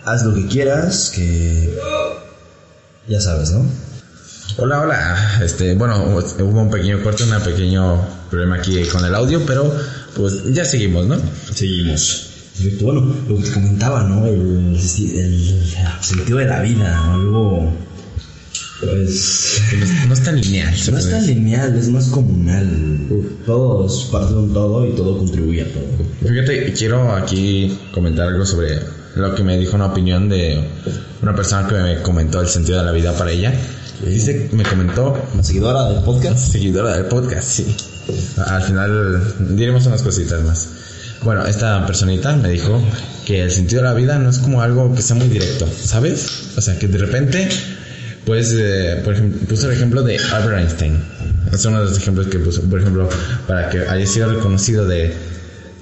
Haz 0.06 0.24
lo 0.24 0.36
que 0.36 0.46
quieras, 0.46 1.12
que 1.16 1.76
ya 3.08 3.20
sabes, 3.20 3.50
¿no? 3.52 3.66
Hola, 4.58 4.82
hola. 4.82 5.40
Este, 5.44 5.74
bueno, 5.74 6.04
hubo 6.06 6.62
un 6.62 6.70
pequeño 6.70 7.02
corte, 7.02 7.24
un 7.24 7.42
pequeño 7.42 8.08
problema 8.30 8.58
aquí 8.58 8.84
con 8.86 9.04
el 9.04 9.16
audio, 9.16 9.44
pero 9.48 9.76
pues 10.16 10.54
ya 10.54 10.64
seguimos, 10.64 11.08
¿no? 11.08 11.18
Seguimos. 11.56 12.35
Bueno, 12.82 13.06
lo 13.28 13.38
que 13.38 13.44
te 13.44 13.52
comentaba, 13.52 14.04
¿no? 14.04 14.26
El, 14.26 14.76
el 14.76 15.64
sentido 16.02 16.38
de 16.38 16.46
la 16.46 16.62
vida, 16.62 17.14
algo. 17.14 17.72
Pues. 18.80 19.62
No 20.08 20.14
es 20.14 20.24
tan 20.24 20.40
lineal. 20.40 20.74
No 20.92 20.98
es 20.98 21.10
tan 21.10 21.26
lineal, 21.26 21.78
es 21.78 21.90
más 21.90 22.08
comunal. 22.08 23.08
Todo 23.46 23.88
es 23.88 24.10
parte 24.12 24.34
de 24.34 24.40
un 24.40 24.54
todo 24.54 24.88
y 24.88 24.92
todo 24.92 25.18
contribuye 25.18 25.64
a 25.64 25.74
todo. 25.74 25.84
Fíjate, 26.22 26.74
quiero 26.74 27.14
aquí 27.14 27.78
comentar 27.94 28.28
algo 28.28 28.46
sobre 28.46 28.80
lo 29.16 29.34
que 29.34 29.44
me 29.44 29.58
dijo 29.58 29.76
una 29.76 29.88
opinión 29.88 30.28
de 30.30 30.62
una 31.22 31.36
persona 31.36 31.68
que 31.68 31.76
me 31.76 32.02
comentó 32.02 32.42
el 32.42 32.48
sentido 32.48 32.80
de 32.80 32.86
la 32.86 32.92
vida 32.92 33.14
para 33.18 33.32
ella. 33.32 33.54
Dice, 34.06 34.50
me 34.52 34.64
comentó, 34.64 35.18
Una 35.34 35.44
seguidora 35.44 35.90
del 35.90 36.04
podcast. 36.04 36.38
seguidora 36.52 36.98
del 36.98 37.06
podcast, 37.06 37.48
sí. 37.48 37.76
Al 38.46 38.62
final 38.62 39.34
diremos 39.56 39.86
unas 39.88 40.04
cositas 40.04 40.44
más. 40.44 40.85
Bueno, 41.26 41.46
esta 41.46 41.86
personita 41.86 42.36
me 42.36 42.50
dijo 42.50 42.82
que 43.26 43.42
el 43.42 43.52
sentido 43.52 43.82
de 43.82 43.88
la 43.90 43.94
vida 43.96 44.18
no 44.20 44.30
es 44.30 44.38
como 44.38 44.62
algo 44.62 44.94
que 44.96 45.02
sea 45.02 45.16
muy 45.16 45.28
directo, 45.28 45.68
¿sabes? 45.84 46.52
O 46.56 46.62
sea, 46.62 46.78
que 46.80 46.88
de 46.88 47.00
repente, 47.00 47.50
pues, 48.26 48.54
eh, 48.56 49.02
por 49.04 49.16
ejemplo, 49.16 49.48
puso 49.50 49.68
el 49.70 49.76
ejemplo 49.76 50.04
de 50.04 50.18
Albert 50.20 50.60
Einstein. 50.60 51.04
Es 51.52 51.66
uno 51.66 51.80
de 51.80 51.86
los 51.90 51.98
ejemplos 51.98 52.28
que 52.28 52.38
puso. 52.40 52.62
Por 52.70 52.80
ejemplo, 52.80 53.10
para 53.48 53.70
que 53.70 53.80
haya 53.80 54.06
sido 54.06 54.32
reconocido 54.32 54.88
de, 54.88 55.14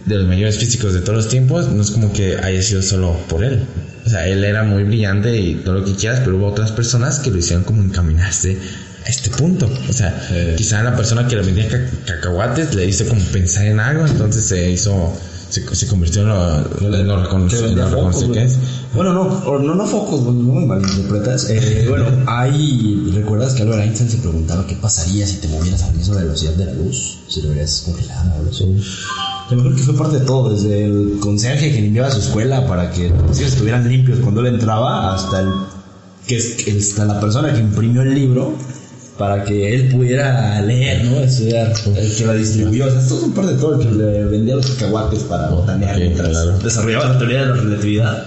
de 0.06 0.16
los 0.16 0.26
mayores 0.28 0.58
físicos 0.58 0.94
de 0.94 1.02
todos 1.02 1.18
los 1.18 1.28
tiempos, 1.30 1.68
no 1.70 1.82
es 1.82 1.92
como 1.92 2.14
que 2.14 2.38
haya 2.38 2.62
sido 2.62 2.82
solo 2.82 3.14
por 3.28 3.44
él. 3.44 3.60
O 4.06 4.10
sea, 4.10 4.26
él 4.28 4.44
era 4.46 4.64
muy 4.64 4.84
brillante 4.86 5.38
y 5.38 5.56
todo 5.56 5.76
lo 5.76 5.86
que 5.86 5.94
quieras, 5.96 6.22
pero 6.24 6.38
hubo 6.38 6.48
otras 6.48 6.72
personas 6.72 7.20
que 7.20 7.32
lo 7.32 7.38
hicieron 7.38 7.64
como 7.66 7.84
encaminarse 7.84 8.58
a 9.06 9.10
este 9.10 9.30
punto. 9.30 9.70
O 9.90 9.94
sea, 9.94 10.26
Eh. 10.32 10.54
quizá 10.58 10.82
la 10.84 10.96
persona 10.96 11.28
que 11.28 11.36
le 11.36 11.42
vendía 11.42 11.68
ca- 11.68 11.86
cacahuates 12.06 12.74
le 12.76 12.86
hizo 12.86 13.06
como 13.06 13.22
pensar 13.26 13.66
en 13.66 13.80
algo, 13.82 14.06
entonces 14.06 14.46
se 14.46 14.70
hizo, 14.72 15.18
se, 15.54 15.76
se 15.76 15.88
convirtió 15.88 16.24
en 16.24 16.30
lo, 16.30 16.58
en 16.80 16.92
lo, 16.92 16.98
en 16.98 17.76
lo 17.76 17.88
focos, 17.88 18.24
que 18.34 18.44
es. 18.44 18.58
Bueno, 18.96 19.14
no, 19.14 19.60
no, 19.60 19.76
no 19.76 19.86
focos, 19.86 20.24
no 20.24 20.54
me 20.54 20.66
malinterpretas. 20.66 21.48
Eh, 21.52 21.86
bueno, 21.90 22.08
hay. 22.26 23.12
¿Recuerdas 23.14 23.54
que 23.54 23.62
Albert 23.62 23.84
Einstein 23.84 24.10
se 24.10 24.18
preguntaba 24.18 24.66
qué 24.66 24.76
pasaría 24.76 25.28
si 25.28 25.38
te 25.38 25.48
movieras 25.50 25.84
a 25.84 25.88
la 25.88 25.94
misma 25.94 26.16
velocidad 26.16 26.54
de 26.54 26.66
la 26.66 26.74
luz? 26.74 27.20
Si 27.28 27.44
lo 27.44 27.50
verías 27.50 27.84
congelada 27.86 28.36
o 28.44 28.50
así. 28.50 28.66
Yo 29.52 29.60
acuerdo 29.60 29.78
que 29.78 29.84
fue 29.84 29.96
parte 29.96 30.20
de 30.20 30.26
todo, 30.26 30.50
desde 30.56 30.86
el 30.86 31.18
conserje 31.20 31.72
que 31.72 31.82
limpiaba 31.82 32.10
su 32.10 32.20
escuela 32.20 32.66
para 32.66 32.90
que 32.90 33.10
los 33.10 33.40
hijos 33.40 33.54
estuvieran 33.54 33.88
limpios 33.88 34.20
cuando 34.20 34.42
él 34.42 34.48
entraba, 34.48 35.14
hasta 35.14 35.42
el 35.42 35.50
que 36.26 36.38
hasta 36.80 37.06
la 37.06 37.20
persona 37.20 37.54
que 37.54 37.60
imprimió 37.60 38.02
el 38.02 38.16
libro 38.16 38.56
para 39.17 39.43
que 39.43 39.75
él 39.75 39.89
pudiera 39.89 40.60
leer, 40.62 41.03
¿no? 41.05 41.20
Estudiar, 41.20 41.72
el 41.96 42.15
que 42.15 42.25
la 42.25 42.34
distribuyó. 42.34 42.88
O 42.88 42.91
sea, 42.91 43.00
esto 43.00 43.17
es 43.17 43.24
un 43.24 43.34
par 43.34 43.46
de 43.46 43.53
todo, 43.55 43.79
el 43.82 43.88
que 43.88 43.93
le 43.96 44.25
vendía 44.25 44.55
los 44.55 44.65
cacahuates 44.72 45.20
para 45.24 45.50
botanear 45.50 45.96
Ok, 45.96 46.00
mientras 46.01 46.29
claro. 46.29 46.58
desarrollaba 46.60 47.10
la 47.10 47.17
teoría 47.20 47.41
de 47.41 47.46
la 47.48 47.53
relatividad. 47.55 48.25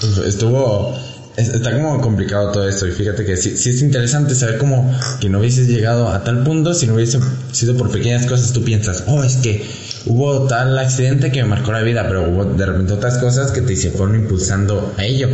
Pues, 0.00 0.18
estuvo 0.18 0.94
es- 1.36 1.48
está 1.48 1.72
como 1.72 2.00
complicado 2.00 2.50
todo 2.52 2.68
esto 2.68 2.86
y 2.86 2.90
fíjate 2.92 3.24
que 3.24 3.36
sí, 3.36 3.56
sí 3.56 3.70
es 3.70 3.80
interesante 3.80 4.34
saber 4.34 4.58
cómo 4.58 4.92
que 5.20 5.28
no 5.28 5.38
hubieses 5.38 5.68
llegado 5.68 6.08
a 6.08 6.22
tal 6.24 6.42
punto 6.42 6.74
si 6.74 6.86
no 6.88 6.94
hubiese 6.94 7.20
sido 7.52 7.76
por 7.76 7.90
pequeñas 7.92 8.26
cosas 8.26 8.52
tú 8.52 8.62
piensas 8.64 9.04
oh 9.06 9.22
es 9.22 9.36
que 9.36 9.64
hubo 10.08 10.46
tal 10.46 10.78
accidente 10.78 11.30
que 11.30 11.42
me 11.42 11.48
marcó 11.50 11.72
la 11.72 11.82
vida 11.82 12.06
pero 12.08 12.28
hubo 12.28 12.44
de 12.44 12.66
repente 12.66 12.92
otras 12.94 13.18
cosas 13.18 13.50
que 13.52 13.60
te 13.62 13.76
se 13.76 13.90
fueron 13.90 14.16
impulsando 14.16 14.94
a 14.96 15.04
ello 15.04 15.28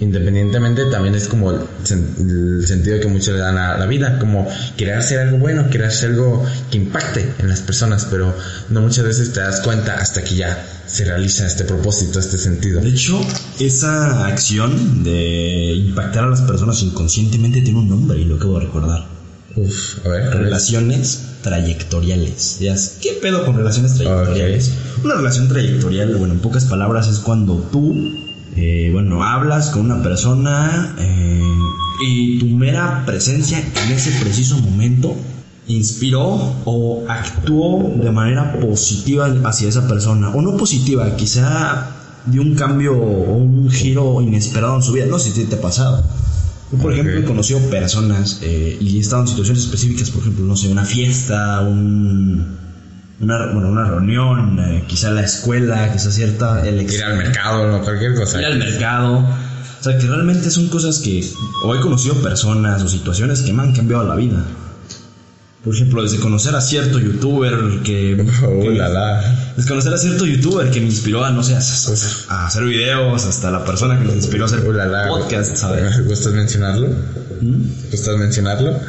independientemente 0.00 0.86
también 0.86 1.14
es 1.14 1.28
como 1.28 1.50
el, 1.50 1.58
sen- 1.84 2.16
el 2.58 2.66
sentido 2.66 2.98
que 3.00 3.06
muchos 3.08 3.34
le 3.34 3.40
dan 3.40 3.58
a 3.58 3.76
la 3.78 3.86
vida 3.86 4.18
como 4.18 4.48
querer 4.76 4.94
hacer 4.96 5.18
algo 5.20 5.38
bueno 5.38 5.68
querer 5.70 5.88
hacer 5.88 6.10
algo 6.10 6.44
que 6.70 6.78
impacte 6.78 7.34
en 7.38 7.48
las 7.48 7.60
personas 7.60 8.06
pero 8.10 8.34
no 8.70 8.80
muchas 8.80 9.04
veces 9.04 9.32
te 9.32 9.40
das 9.40 9.60
cuenta 9.60 9.96
hasta 9.98 10.22
que 10.22 10.36
ya 10.36 10.66
se 10.86 11.04
realiza 11.04 11.46
este 11.46 11.64
propósito 11.64 12.18
este 12.18 12.38
sentido 12.38 12.80
De 12.80 12.88
hecho, 12.88 13.20
esa 13.60 14.26
acción 14.26 15.04
de 15.04 15.74
impactar 15.74 16.24
a 16.24 16.28
las 16.30 16.40
personas 16.42 16.82
inconscientemente 16.82 17.60
tiene 17.62 17.78
un 17.78 17.88
nombre 17.88 18.18
y 18.18 18.24
lo 18.24 18.36
acabo 18.36 18.58
de 18.58 18.66
recordar. 18.66 19.19
Uf, 19.56 20.06
a 20.06 20.08
ver, 20.08 20.30
Relaciones 20.30 21.26
trayectoriales. 21.42 22.58
¿Qué 23.00 23.18
pedo 23.20 23.44
con 23.44 23.56
relaciones 23.56 23.94
trayectoriales? 23.94 24.72
Una 25.04 25.14
relación 25.14 25.48
trayectorial, 25.48 26.14
bueno, 26.16 26.34
en 26.34 26.40
pocas 26.40 26.66
palabras, 26.66 27.08
es 27.08 27.18
cuando 27.18 27.56
tú, 27.72 27.94
eh, 28.56 28.90
bueno, 28.92 29.24
hablas 29.24 29.70
con 29.70 29.82
una 29.82 30.02
persona 30.02 30.94
eh, 30.98 31.42
y 32.06 32.38
tu 32.38 32.46
mera 32.46 33.04
presencia 33.06 33.58
en 33.58 33.92
ese 33.92 34.10
preciso 34.20 34.58
momento 34.58 35.16
inspiró 35.66 36.54
o 36.64 37.04
actuó 37.08 37.92
de 37.96 38.10
manera 38.10 38.58
positiva 38.60 39.32
hacia 39.44 39.68
esa 39.68 39.86
persona. 39.88 40.30
O 40.30 40.42
no 40.42 40.56
positiva, 40.56 41.16
quizá 41.16 41.96
dio 42.26 42.42
un 42.42 42.54
cambio 42.54 42.96
o 42.96 43.36
un 43.36 43.70
giro 43.70 44.20
inesperado 44.20 44.76
en 44.76 44.82
su 44.82 44.92
vida. 44.92 45.06
No 45.06 45.18
sé 45.18 45.30
si 45.30 45.44
te 45.44 45.56
ha 45.56 45.60
pasado. 45.60 46.04
Yo, 46.72 46.78
por 46.78 46.92
ejemplo, 46.92 47.18
he 47.18 47.24
conocido 47.24 47.58
personas 47.68 48.38
eh, 48.42 48.76
y 48.80 48.96
he 48.96 49.00
estado 49.00 49.22
en 49.22 49.28
situaciones 49.28 49.64
específicas, 49.64 50.10
por 50.10 50.22
ejemplo, 50.22 50.44
no 50.44 50.56
sé, 50.56 50.68
una 50.68 50.84
fiesta, 50.84 51.60
un, 51.62 52.56
una, 53.20 53.52
bueno, 53.52 53.68
una 53.70 53.84
reunión, 53.88 54.58
eh, 54.60 54.84
quizá 54.86 55.10
la 55.10 55.22
escuela, 55.22 55.92
quizá 55.92 56.10
cierta 56.10 56.60
Ir 56.62 56.74
elección. 56.74 57.10
al 57.12 57.18
mercado 57.18 57.80
cualquier 57.82 58.14
cosa. 58.14 58.40
Ir 58.40 58.46
al 58.46 58.58
mercado. 58.58 59.18
O 59.18 59.82
sea, 59.82 59.98
que 59.98 60.06
realmente 60.06 60.50
son 60.50 60.68
cosas 60.68 60.98
que 60.98 61.26
o 61.64 61.74
he 61.74 61.80
conocido 61.80 62.14
personas 62.16 62.82
o 62.82 62.88
situaciones 62.88 63.42
que 63.42 63.52
me 63.52 63.62
han 63.62 63.72
cambiado 63.74 64.04
la 64.06 64.14
vida. 64.14 64.44
Por 65.64 65.74
ejemplo, 65.74 66.02
desde 66.02 66.18
conocer 66.18 66.54
a 66.54 66.60
cierto 66.62 66.98
youtuber 66.98 67.82
que... 67.84 68.16
Oh, 68.46 68.62
que- 68.62 68.70
la, 68.70 68.88
la. 68.88 69.52
desde 69.56 69.68
conocer 69.68 69.92
a 69.92 69.98
cierto 69.98 70.24
youtuber 70.24 70.70
que 70.70 70.80
me 70.80 70.86
inspiró 70.86 71.22
a, 71.22 71.30
no 71.32 71.42
sé, 71.42 71.54
a, 71.54 71.58
a 71.58 72.46
hacer 72.46 72.64
videos, 72.64 73.24
hasta 73.26 73.50
la 73.50 73.62
persona 73.64 73.98
que 73.98 74.06
me 74.06 74.14
inspiró 74.14 74.44
a 74.44 74.46
hacer 74.46 74.60
Oh, 74.66 74.72
la, 74.72 75.08
podcast, 75.08 75.54
¿sabes? 75.56 75.98
¿Me 75.98 76.04
gustas 76.04 76.32
mencionarlo? 76.32 76.88
¿Mm? 77.42 77.62
¿Gustas 77.90 78.16
mencionarlo? 78.16 78.80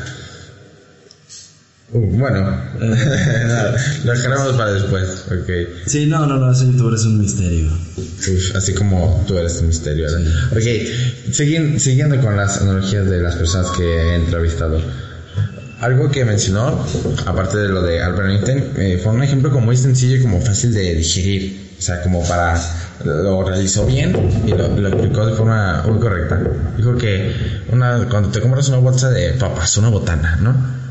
Uh, 1.94 2.18
bueno, 2.18 2.40
Nada, 2.80 3.75
lo 4.06 4.12
dejaremos 4.13 4.54
para 4.56 4.72
después, 4.72 5.25
ok. 5.28 5.50
Sí, 5.88 6.06
no, 6.06 6.25
no, 6.25 6.38
no, 6.38 6.54
ese 6.54 6.68
youtuber 6.68 6.94
es 6.94 7.04
un 7.04 7.20
misterio. 7.20 7.68
Uf, 7.98 8.56
así 8.56 8.74
como 8.74 9.22
tú 9.28 9.38
eres 9.38 9.58
un 9.60 9.68
misterio. 9.68 10.06
¿verdad? 10.06 10.22
Ok, 10.54 11.34
siguen- 11.34 11.80
siguiendo 11.82 12.18
con 12.22 12.38
las 12.38 12.62
analogías 12.62 13.06
de 13.10 13.22
las 13.22 13.36
personas 13.36 13.72
que 13.72 13.84
he 13.84 14.16
entrevistado. 14.16 14.80
Algo 15.82 16.10
que 16.10 16.24
mencionó, 16.24 16.86
aparte 17.26 17.58
de 17.58 17.68
lo 17.68 17.82
de 17.82 18.02
Albert 18.02 18.30
Einstein, 18.30 18.64
eh, 18.78 19.00
fue 19.04 19.12
un 19.12 19.24
ejemplo 19.24 19.52
como 19.52 19.66
muy 19.66 19.78
sencillo 19.78 20.16
y 20.16 20.22
como 20.22 20.40
fácil 20.40 20.74
de 20.74 20.96
digerir. 20.96 21.72
O 21.78 21.82
sea, 21.82 22.02
como 22.02 22.24
para... 22.28 22.60
Lo 23.04 23.44
realizó 23.44 23.88
bien 23.88 24.16
y 24.46 24.52
lo, 24.52 24.68
lo 24.68 24.88
explicó 24.90 25.26
de 25.26 25.34
forma 25.34 25.82
muy 25.88 26.00
correcta. 26.00 26.40
Dijo 26.78 26.96
que 26.96 27.34
una, 27.72 28.08
cuando 28.08 28.30
te 28.30 28.40
compras 28.40 28.70
una 28.70 28.78
bolsa 28.78 29.10
de 29.10 29.34
papas, 29.34 29.76
una 29.78 29.90
botana, 29.90 30.38
¿no? 30.40 30.82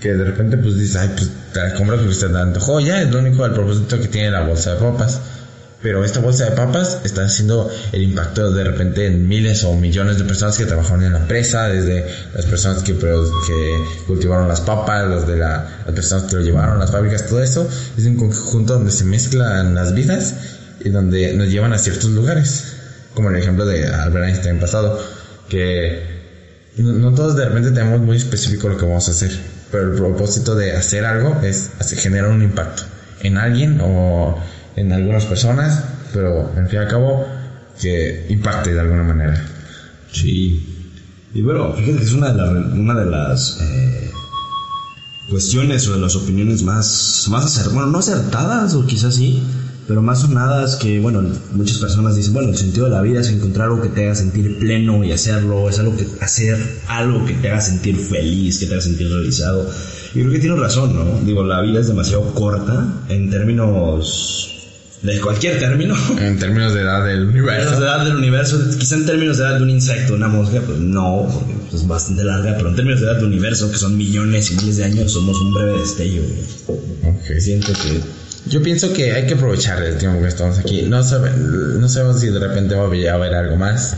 que 0.00 0.14
de 0.14 0.24
repente 0.24 0.56
pues 0.56 0.76
dices, 0.76 0.96
ay, 0.96 1.10
pues 1.16 1.30
te 1.52 1.60
la 1.60 1.74
compras 1.74 2.00
porque 2.00 2.14
te 2.14 2.38
antojó, 2.38 2.80
es 2.80 3.10
lo 3.10 3.18
único 3.18 3.42
del 3.42 3.52
propósito 3.52 3.98
que 4.00 4.08
tiene 4.08 4.30
la 4.30 4.42
bolsa 4.42 4.74
de 4.74 4.80
papas. 4.80 5.20
Pero 5.80 6.04
esta 6.04 6.18
bolsa 6.18 6.46
de 6.46 6.50
papas 6.56 6.98
está 7.04 7.24
haciendo 7.24 7.70
el 7.92 8.02
impacto 8.02 8.50
de 8.50 8.64
repente 8.64 9.06
en 9.06 9.28
miles 9.28 9.62
o 9.62 9.74
millones 9.74 10.18
de 10.18 10.24
personas 10.24 10.58
que 10.58 10.64
trabajaron 10.66 11.04
en 11.04 11.12
la 11.12 11.20
empresa, 11.20 11.68
desde 11.68 12.04
las 12.34 12.46
personas 12.46 12.82
que, 12.82 12.94
que 12.98 13.84
cultivaron 14.08 14.48
las 14.48 14.60
papas, 14.60 15.06
los 15.08 15.26
de 15.28 15.36
la, 15.36 15.82
las 15.86 15.94
personas 15.94 16.24
que 16.24 16.34
lo 16.36 16.42
llevaron, 16.42 16.80
las 16.80 16.90
fábricas, 16.90 17.26
todo 17.26 17.40
eso. 17.42 17.68
Es 17.96 18.04
un 18.06 18.16
conjunto 18.16 18.74
donde 18.74 18.90
se 18.90 19.04
mezclan 19.04 19.74
las 19.76 19.94
vidas 19.94 20.34
y 20.80 20.88
donde 20.88 21.34
nos 21.34 21.48
llevan 21.48 21.72
a 21.72 21.78
ciertos 21.78 22.10
lugares. 22.10 22.74
Como 23.14 23.30
el 23.30 23.36
ejemplo 23.36 23.64
de 23.64 23.86
Albert 23.86 24.26
Einstein 24.26 24.58
pasado, 24.58 25.00
que 25.48 26.02
no, 26.76 26.92
no 26.92 27.14
todos 27.14 27.36
de 27.36 27.44
repente 27.44 27.70
tenemos 27.70 28.00
muy 28.00 28.16
específico 28.16 28.68
lo 28.68 28.76
que 28.76 28.84
vamos 28.84 29.06
a 29.08 29.12
hacer, 29.12 29.30
pero 29.70 29.92
el 29.92 29.96
propósito 29.96 30.56
de 30.56 30.72
hacer 30.72 31.04
algo 31.04 31.40
es 31.42 31.70
hacer- 31.78 31.98
generar 32.00 32.30
un 32.30 32.42
impacto 32.42 32.82
en 33.20 33.36
alguien 33.38 33.80
o 33.82 34.36
en 34.80 34.92
algunas 34.92 35.24
personas, 35.26 35.82
pero 36.12 36.50
en 36.56 36.68
fin 36.68 36.78
y 36.78 36.82
al 36.82 36.88
cabo 36.88 37.26
que 37.80 38.26
impacte 38.28 38.72
de 38.74 38.80
alguna 38.80 39.02
manera. 39.04 39.40
Sí. 40.12 40.64
Y 41.34 41.42
bueno, 41.42 41.72
fíjate 41.74 41.98
que 41.98 42.04
es 42.04 42.12
una 42.12 42.32
de, 42.32 42.38
la- 42.38 42.50
una 42.50 42.94
de 42.94 43.10
las 43.10 43.60
eh, 43.60 44.10
cuestiones 45.30 45.86
o 45.88 45.94
de 45.94 46.00
las 46.00 46.16
opiniones 46.16 46.62
más, 46.62 47.26
más 47.28 47.44
acertadas, 47.44 47.74
bueno, 47.74 47.90
no 47.90 47.98
acertadas 47.98 48.74
o 48.74 48.86
quizás 48.86 49.14
sí, 49.14 49.42
pero 49.86 50.02
más 50.02 50.20
sonadas 50.22 50.76
que, 50.76 51.00
bueno, 51.00 51.22
muchas 51.52 51.78
personas 51.78 52.14
dicen, 52.16 52.32
bueno, 52.34 52.48
el 52.50 52.56
sentido 52.56 52.86
de 52.86 52.92
la 52.92 53.02
vida 53.02 53.20
es 53.20 53.28
encontrar 53.28 53.68
algo 53.68 53.82
que 53.82 53.88
te 53.90 54.04
haga 54.06 54.14
sentir 54.14 54.58
pleno 54.58 55.04
y 55.04 55.12
hacerlo, 55.12 55.68
es 55.68 55.78
algo 55.78 55.96
que 55.96 56.06
hacer 56.20 56.58
algo 56.88 57.24
que 57.26 57.34
te 57.34 57.50
haga 57.50 57.60
sentir 57.60 57.96
feliz, 57.96 58.58
que 58.58 58.66
te 58.66 58.72
haga 58.74 58.82
sentir 58.82 59.08
realizado. 59.08 59.68
Y 60.14 60.20
creo 60.20 60.30
que 60.32 60.38
tienes 60.40 60.58
razón, 60.58 60.94
¿no? 60.94 61.20
Digo, 61.24 61.42
la 61.44 61.60
vida 61.60 61.80
es 61.80 61.86
demasiado 61.88 62.34
corta 62.34 62.86
en 63.08 63.30
términos 63.30 64.57
de 65.02 65.20
cualquier 65.20 65.58
término. 65.58 65.94
En 66.20 66.38
términos 66.38 66.74
de 66.74 66.80
edad 66.82 67.04
del 67.04 67.20
En 67.22 67.26
términos 67.32 67.48
universo. 67.50 67.80
de 67.80 67.86
edad 67.86 68.04
del 68.04 68.16
universo, 68.16 68.60
quizá 68.78 68.94
en 68.96 69.06
términos 69.06 69.38
de 69.38 69.44
edad 69.44 69.56
de 69.58 69.62
un 69.62 69.70
insecto, 69.70 70.14
una 70.14 70.28
mosca, 70.28 70.60
pues 70.66 70.78
no, 70.78 71.28
porque 71.32 71.54
pues, 71.70 71.82
es 71.82 71.88
bastante 71.88 72.24
larga, 72.24 72.54
pero 72.56 72.70
en 72.70 72.76
términos 72.76 73.00
de 73.00 73.06
edad 73.06 73.16
del 73.16 73.26
universo, 73.26 73.70
que 73.70 73.78
son 73.78 73.96
millones 73.96 74.50
y 74.50 74.56
miles 74.56 74.76
de 74.78 74.84
años, 74.84 75.12
somos 75.12 75.40
un 75.40 75.54
breve 75.54 75.78
destello. 75.78 76.22
güey. 76.66 76.78
Ok. 77.14 77.40
Siento 77.40 77.72
que 77.74 78.00
Yo 78.50 78.62
pienso 78.62 78.92
que 78.92 79.12
hay 79.12 79.26
que 79.26 79.34
aprovechar 79.34 79.82
el 79.82 79.98
tiempo 79.98 80.20
que 80.20 80.28
estamos 80.28 80.58
aquí. 80.58 80.82
No, 80.82 81.02
sabe- 81.02 81.30
no 81.36 81.88
sabemos 81.88 82.20
si 82.20 82.28
de 82.28 82.38
repente 82.38 82.74
va 82.74 82.82
a 82.82 83.14
haber 83.14 83.34
algo 83.34 83.56
más. 83.56 83.94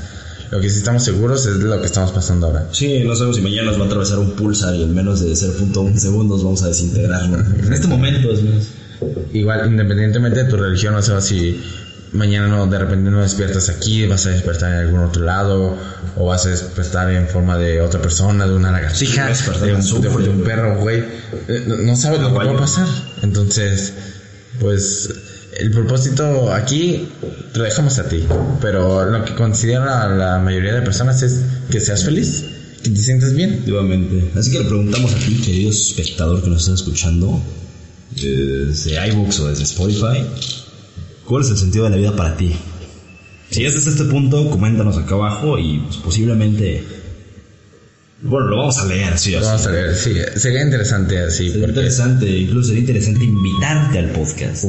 Lo 0.50 0.61
que 0.61 0.69
sí 0.69 0.78
estamos 0.78 1.04
seguros 1.04 1.47
es 1.47 1.61
de 1.61 1.66
lo 1.66 1.78
que 1.80 1.87
estamos 1.87 2.11
pasando 2.11 2.49
ahora. 2.49 2.66
sí, 2.73 3.04
no 3.04 3.14
sabemos 3.14 3.37
si 3.37 3.42
mañana 3.42 3.71
nos 3.71 3.78
va 3.78 3.85
a 3.85 3.87
atravesar 3.87 4.19
un 4.19 4.33
pulsar 4.33 4.75
y 4.75 4.83
en 4.83 4.92
menos 4.92 5.21
de 5.21 5.30
0.1 5.30 5.97
segundos 5.97 6.42
vamos 6.42 6.62
a 6.64 6.69
desintegrarnos. 6.69 7.40
En 7.64 7.73
este 7.73 7.87
momento 7.87 8.33
es 8.33 8.42
menos. 8.42 8.64
Igual, 9.33 9.66
independientemente 9.66 10.45
de 10.45 10.50
tu 10.50 10.57
religión, 10.57 10.95
no 10.95 11.02
sé 11.02 11.21
si 11.21 11.61
mañana 12.12 12.49
no, 12.49 12.66
de 12.66 12.78
repente 12.78 13.09
no 13.11 13.21
despiertas 13.23 13.69
aquí, 13.69 14.04
vas 14.07 14.26
a 14.26 14.30
despertar 14.30 14.73
en 14.73 14.78
algún 14.78 15.00
otro 15.00 15.23
lado, 15.25 15.76
o 16.16 16.26
vas 16.26 16.45
a 16.47 16.50
despertar 16.50 17.09
en 17.11 17.28
forma 17.28 17.57
de 17.57 17.80
otra 17.80 18.02
persona, 18.02 18.47
de 18.47 18.54
una 18.54 18.73
lagartija, 18.73 19.28
de 19.66 19.75
un, 19.75 19.80
de- 20.02 20.09
de 20.25 20.28
un 20.28 20.40
perro, 20.42 20.78
güey. 20.80 21.04
Eh, 21.49 21.64
No, 21.66 21.76
no 21.76 21.97
sabes 21.97 22.21
lo 22.21 22.28
que 22.28 22.35
va 22.35 22.50
a 22.52 22.57
pasar. 22.59 22.87
Entonces, 23.23 23.92
pues, 24.59 25.09
el 25.59 25.71
propósito 25.71 26.52
aquí 26.52 27.09
lo 27.54 27.62
dejamos 27.64 27.99
a 27.99 28.09
ti. 28.09 28.25
Pero 28.61 29.04
lo 29.04 29.25
que 29.25 29.35
considera 29.35 30.09
la 30.09 30.38
mayoría 30.40 30.75
de 30.75 30.83
personas 30.83 31.23
es 31.23 31.40
que 31.71 31.80
seas 31.80 32.04
feliz, 32.04 32.45
que 32.83 32.90
te 32.90 33.00
sientas 33.00 33.35
bien. 33.35 33.50
Efectivamente. 33.50 34.33
Así 34.37 34.50
que 34.50 34.59
le 34.59 34.64
preguntamos 34.64 35.14
a 35.14 35.19
ti, 35.19 35.40
querido 35.45 35.71
espectador 35.71 36.42
que 36.42 36.50
nos 36.50 36.62
está 36.62 36.75
escuchando, 36.75 37.40
desde 38.10 39.08
iBooks 39.08 39.40
o 39.40 39.48
desde 39.48 39.64
Spotify, 39.64 40.24
¿cuál 41.24 41.42
es 41.44 41.50
el 41.50 41.58
sentido 41.58 41.84
de 41.84 41.90
la 41.90 41.96
vida 41.96 42.16
para 42.16 42.36
ti? 42.36 42.54
Si 43.50 43.60
llegaste 43.60 43.78
hasta 43.80 43.90
este 43.90 44.04
punto, 44.04 44.48
coméntanos 44.50 44.96
acá 44.96 45.14
abajo 45.14 45.58
y 45.58 45.78
pues, 45.78 45.96
posiblemente. 45.96 46.84
Bueno, 48.22 48.48
lo 48.48 48.56
vamos 48.58 48.78
a 48.78 48.84
leer, 48.86 49.18
sí, 49.18 49.34
o 49.34 49.40
sí. 49.40 49.44
Vamos 49.46 49.66
a 49.66 49.70
ver, 49.70 49.96
sí, 49.96 50.14
sería 50.36 50.62
interesante 50.62 51.18
así. 51.18 51.48
Sería 51.48 51.52
porque- 51.66 51.70
interesante, 51.80 52.28
incluso 52.28 52.68
sería 52.68 52.80
interesante 52.80 53.24
invitarte 53.24 53.98
al 53.98 54.10
podcast. 54.10 54.64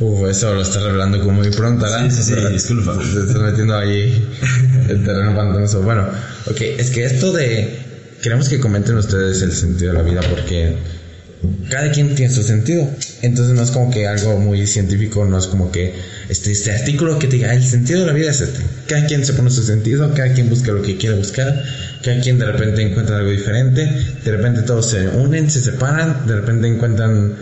Uf, 0.00 0.28
eso 0.28 0.54
lo 0.54 0.62
estás 0.62 0.82
revelando 0.82 1.18
como 1.18 1.32
muy 1.32 1.50
pronto, 1.50 1.82
¿verdad? 1.82 2.08
Sí, 2.10 2.22
sí, 2.22 2.34
sí, 2.34 2.52
disculpa. 2.52 2.96
Te 2.96 3.20
estás 3.20 3.42
metiendo 3.42 3.76
ahí 3.76 4.28
el 4.88 5.04
terreno 5.04 5.34
pantanoso. 5.34 5.82
Bueno, 5.82 6.06
ok, 6.46 6.60
es 6.60 6.90
que 6.90 7.04
esto 7.04 7.32
de... 7.32 7.86
Queremos 8.22 8.48
que 8.48 8.60
comenten 8.60 8.96
ustedes 8.96 9.42
el 9.42 9.52
sentido 9.52 9.92
de 9.92 9.98
la 9.98 10.04
vida 10.04 10.20
porque 10.28 10.76
cada 11.68 11.90
quien 11.90 12.14
tiene 12.14 12.32
su 12.32 12.42
sentido. 12.42 12.88
Entonces 13.22 13.54
no 13.54 13.62
es 13.62 13.70
como 13.70 13.90
que 13.90 14.06
algo 14.06 14.38
muy 14.38 14.66
científico, 14.66 15.24
no 15.24 15.38
es 15.38 15.46
como 15.46 15.70
que 15.70 15.94
este, 16.28 16.52
este 16.52 16.72
artículo 16.72 17.18
que 17.18 17.26
te 17.26 17.36
diga 17.36 17.54
el 17.54 17.64
sentido 17.64 18.00
de 18.00 18.06
la 18.06 18.12
vida 18.12 18.30
es 18.30 18.40
este. 18.40 18.60
Cada 18.86 19.06
quien 19.06 19.24
se 19.24 19.32
pone 19.32 19.50
su 19.50 19.62
sentido, 19.62 20.12
cada 20.14 20.32
quien 20.32 20.48
busca 20.48 20.72
lo 20.72 20.82
que 20.82 20.96
quiere 20.96 21.16
buscar, 21.16 21.62
cada 22.02 22.20
quien 22.20 22.38
de 22.38 22.46
repente 22.46 22.82
encuentra 22.82 23.18
algo 23.18 23.30
diferente, 23.30 23.90
de 24.24 24.30
repente 24.30 24.62
todos 24.62 24.86
se 24.90 25.08
unen, 25.08 25.50
se 25.50 25.60
separan, 25.62 26.26
de 26.26 26.36
repente 26.36 26.68
encuentran 26.68 27.34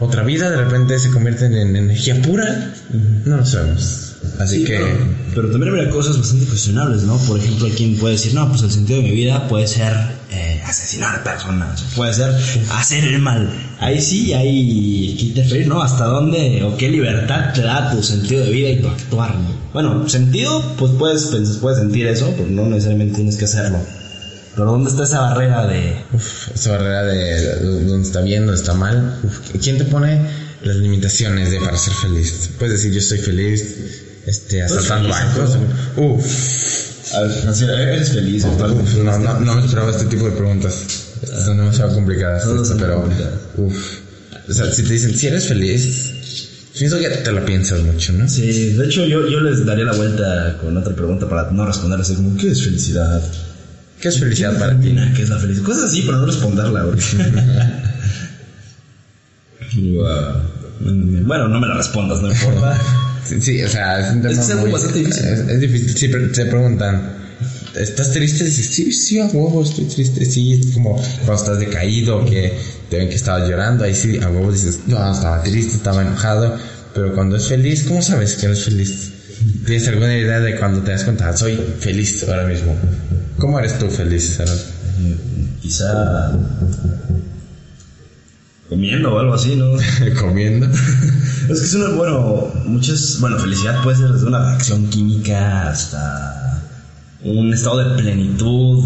otra 0.00 0.22
vida, 0.22 0.50
de 0.50 0.56
repente 0.56 0.98
se 0.98 1.10
convierten 1.10 1.54
en 1.54 1.76
energía 1.76 2.20
pura, 2.22 2.74
no 3.24 3.36
lo 3.36 3.46
sabemos. 3.46 4.08
Así 4.38 4.58
Sí, 4.58 4.64
que... 4.64 4.78
Pero, 4.78 4.96
pero 5.34 5.50
también 5.50 5.74
habría 5.74 5.90
cosas 5.90 6.18
bastante 6.18 6.46
cuestionables, 6.46 7.02
¿no? 7.02 7.16
Por 7.18 7.38
ejemplo, 7.38 7.68
quien 7.76 7.96
puede 7.98 8.14
decir, 8.14 8.34
no, 8.34 8.48
pues 8.48 8.62
el 8.62 8.70
sentido 8.70 9.00
de 9.00 9.08
mi 9.08 9.14
vida 9.14 9.48
puede 9.48 9.66
ser 9.66 9.92
asesinar 10.72 11.16
a 11.16 11.24
personas, 11.24 11.82
puede 11.94 12.12
ser 12.12 12.34
hacer 12.70 13.04
el 13.04 13.18
mal. 13.18 13.48
Ahí 13.78 14.00
sí 14.00 14.32
hay 14.32 15.16
que 15.18 15.24
interferir, 15.26 15.68
¿no? 15.68 15.82
¿Hasta 15.82 16.04
dónde 16.04 16.62
o 16.62 16.76
qué 16.76 16.88
libertad 16.88 17.52
te 17.52 17.62
da 17.62 17.90
tu 17.90 18.02
sentido 18.02 18.44
de 18.44 18.50
vida 18.50 18.68
y 18.70 18.80
tu 18.80 18.88
actuar, 18.88 19.34
¿no? 19.36 19.62
Bueno, 19.72 20.08
sentido, 20.08 20.74
pues 20.78 20.92
puedes, 20.98 21.30
puedes 21.60 21.78
sentir 21.78 22.06
eso, 22.06 22.32
pero 22.36 22.48
no 22.48 22.66
necesariamente 22.66 23.16
tienes 23.16 23.36
que 23.36 23.44
hacerlo. 23.44 23.78
Pero 24.54 24.66
¿dónde 24.66 24.90
está 24.90 25.04
esa 25.04 25.20
barrera 25.20 25.66
de... 25.66 25.96
Uf, 26.12 26.48
esa 26.54 26.72
barrera 26.72 27.04
de, 27.04 27.14
de 27.14 27.84
dónde 27.84 28.06
está 28.06 28.20
bien, 28.20 28.46
dónde 28.46 28.60
está 28.60 28.74
mal. 28.74 29.18
Uf, 29.24 29.50
¿Quién 29.62 29.78
te 29.78 29.84
pone 29.84 30.20
las 30.62 30.76
limitaciones 30.76 31.50
de 31.50 31.60
para 31.60 31.78
ser 31.78 31.94
feliz? 31.94 32.50
Puedes 32.58 32.74
decir 32.74 32.92
yo 32.92 32.98
estoy 32.98 33.18
feliz 33.18 33.64
este, 34.26 34.62
asaltando 34.62 35.12
feliz, 35.12 35.34
bancos. 35.34 35.58
Uf, 35.96 36.91
A 37.14 37.20
ver, 37.20 37.48
así, 37.48 37.64
eres 37.64 38.12
feliz, 38.12 38.44
uf, 38.44 38.94
no, 38.96 39.18
no, 39.18 39.40
no 39.40 39.54
me 39.54 39.64
esperaba 39.64 39.90
este 39.90 40.06
tipo 40.06 40.24
de 40.24 40.32
preguntas. 40.32 40.74
Estas 41.22 41.44
son 41.44 41.58
demasiado 41.58 41.94
complicadas. 41.94 42.46
No, 42.46 42.54
no 42.54 42.64
son 42.64 42.78
pero, 42.78 43.02
complicadas. 43.02 43.34
uf. 43.56 43.98
O 44.48 44.52
sea, 44.52 44.72
si 44.72 44.82
te 44.82 44.94
dicen, 44.94 45.16
si 45.16 45.26
eres 45.26 45.46
feliz, 45.46 46.10
pienso 46.76 46.98
que 46.98 47.08
te 47.08 47.32
la 47.32 47.44
piensas 47.44 47.80
mucho, 47.80 48.12
¿no? 48.14 48.28
Sí, 48.28 48.72
de 48.72 48.86
hecho 48.86 49.04
yo, 49.04 49.28
yo 49.28 49.40
les 49.40 49.64
daría 49.64 49.84
la 49.84 49.92
vuelta 49.92 50.58
con 50.60 50.76
otra 50.76 50.94
pregunta 50.94 51.28
para 51.28 51.50
no 51.50 51.66
responder 51.66 52.00
así 52.00 52.14
como, 52.14 52.36
¿qué 52.36 52.50
es 52.50 52.62
felicidad? 52.62 53.22
¿Qué 54.00 54.08
es 54.08 54.18
felicidad 54.18 54.58
para 54.58 54.78
ti? 54.80 54.96
¿Qué 55.14 55.22
es 55.22 55.28
la 55.28 55.38
felicidad? 55.38 55.66
Cosas 55.66 55.84
así, 55.84 56.02
pero 56.02 56.18
no 56.18 56.26
responderla. 56.26 56.84
Wow. 56.84 56.96
Bueno, 60.84 61.48
no 61.48 61.60
me 61.60 61.68
la 61.68 61.74
respondas, 61.74 62.20
no 62.20 62.28
importa. 62.28 62.80
Sí, 63.40 63.62
o 63.62 63.68
sea, 63.68 64.00
es 64.00 64.12
un 64.12 64.22
tema 64.22 64.34
Es 64.34 64.50
algo 64.50 64.62
muy- 64.62 64.72
bastante 64.72 64.98
difícil. 65.00 65.24
Es, 65.26 65.40
es 65.40 65.60
difícil. 65.60 65.96
Sí, 65.96 66.08
pero 66.08 66.30
te 66.30 66.44
preguntan, 66.46 67.02
¿estás 67.78 68.12
triste? 68.12 68.44
Dices, 68.44 68.66
sí, 68.66 68.92
sí, 68.92 69.18
a 69.20 69.26
huevo, 69.26 69.62
estoy 69.62 69.84
triste. 69.86 70.24
Sí, 70.24 70.52
es 70.54 70.66
como 70.74 70.96
cuando 71.24 71.34
estás 71.34 71.58
decaído, 71.58 72.24
que 72.24 72.52
te 72.90 72.98
ven 72.98 73.08
que 73.08 73.14
estabas 73.14 73.48
llorando, 73.48 73.84
ahí 73.84 73.94
sí, 73.94 74.18
a 74.18 74.28
huevo 74.28 74.52
dices, 74.52 74.80
no, 74.86 75.12
estaba 75.12 75.42
triste, 75.42 75.76
estaba 75.76 76.02
enojado. 76.02 76.56
Pero 76.94 77.14
cuando 77.14 77.36
es 77.36 77.46
feliz, 77.46 77.84
¿cómo 77.84 78.02
sabes 78.02 78.34
que 78.34 78.46
eres 78.46 78.64
feliz? 78.64 79.12
¿Tienes 79.66 79.88
alguna 79.88 80.16
idea 80.16 80.40
de 80.40 80.56
cuando 80.56 80.80
te 80.82 80.90
das 80.92 81.04
cuenta, 81.04 81.34
soy 81.36 81.58
feliz 81.80 82.22
ahora 82.28 82.46
mismo? 82.46 82.76
¿Cómo 83.38 83.58
eres 83.58 83.78
tú 83.78 83.88
feliz, 83.88 84.34
Sara? 84.36 84.52
Quizá 85.62 86.32
comiendo 88.72 89.14
o 89.14 89.18
algo 89.18 89.34
así, 89.34 89.54
¿no? 89.56 89.66
Comiendo. 90.20 90.66
Es 91.50 91.58
que 91.58 91.66
es 91.66 91.74
una, 91.74 91.88
bueno, 91.90 92.52
muchas, 92.66 93.18
bueno, 93.20 93.36
felicidad 93.38 93.82
puede 93.82 93.96
ser 93.98 94.08
desde 94.10 94.26
una 94.26 94.38
reacción 94.50 94.88
química 94.88 95.68
hasta 95.68 96.62
un 97.24 97.52
estado 97.52 97.78
de 97.78 98.00
plenitud, 98.02 98.82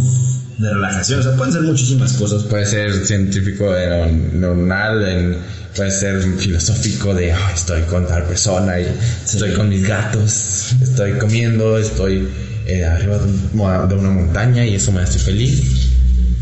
de 0.59 0.73
relajación, 0.73 1.21
o 1.21 1.23
sea, 1.23 1.37
pueden 1.37 1.52
ser 1.52 1.62
muchísimas 1.62 2.14
cosas. 2.14 2.43
Puede 2.45 2.64
ser 2.66 3.05
científico 3.05 3.71
de 3.73 4.11
neuronal, 4.33 5.07
en- 5.07 5.37
puede 5.76 5.90
ser 5.90 6.23
filosófico 6.38 7.12
de 7.14 7.33
"Ah, 7.33 7.52
estoy 7.55 7.83
con 7.83 8.07
tal 8.07 8.23
persona 8.25 8.81
y 8.81 8.87
estoy 9.25 9.52
con 9.52 9.69
mis 9.69 9.87
gatos, 9.87 10.73
estoy 10.83 11.12
comiendo, 11.19 11.76
estoy 11.78 12.26
eh, 12.66 12.85
arriba 12.85 13.19
de, 13.19 13.25
un- 13.26 13.88
de 13.88 13.95
una 13.95 14.11
montaña 14.11 14.64
y 14.66 14.75
eso 14.75 14.90
me 14.93 15.02
hace 15.02 15.19
feliz. 15.19 15.90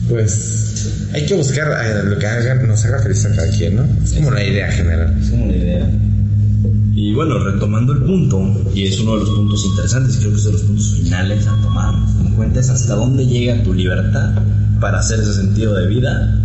Pues 0.08 0.63
hay 1.12 1.26
que 1.26 1.34
buscar 1.34 1.68
lo 2.04 2.18
que 2.18 2.26
haga, 2.26 2.54
nos 2.56 2.84
haga 2.84 3.00
feliz 3.00 3.24
a 3.24 3.34
cada 3.34 3.48
quien, 3.50 3.76
¿no? 3.76 3.84
Es 4.02 4.12
como 4.12 4.28
una 4.28 4.42
idea 4.42 4.70
general. 4.70 5.16
Es 5.20 5.30
como 5.30 5.44
una 5.44 5.56
idea. 5.56 5.90
Y 6.94 7.12
bueno, 7.12 7.38
retomando 7.38 7.92
el 7.92 8.02
punto, 8.02 8.70
y 8.74 8.86
es 8.86 8.98
uno 9.00 9.14
de 9.14 9.20
los 9.20 9.30
puntos 9.30 9.64
interesantes, 9.64 10.16
creo 10.18 10.30
que 10.30 10.36
es 10.38 10.44
de 10.44 10.52
los 10.52 10.62
puntos 10.62 10.94
finales 10.94 11.46
a 11.46 11.60
tomar 11.60 11.94
en 12.20 12.34
cuenta, 12.34 12.60
hasta 12.60 12.94
dónde 12.94 13.26
llega 13.26 13.62
tu 13.62 13.74
libertad 13.74 14.32
para 14.80 15.00
hacer 15.00 15.20
ese 15.20 15.34
sentido 15.34 15.74
de 15.74 15.86
vida 15.88 16.40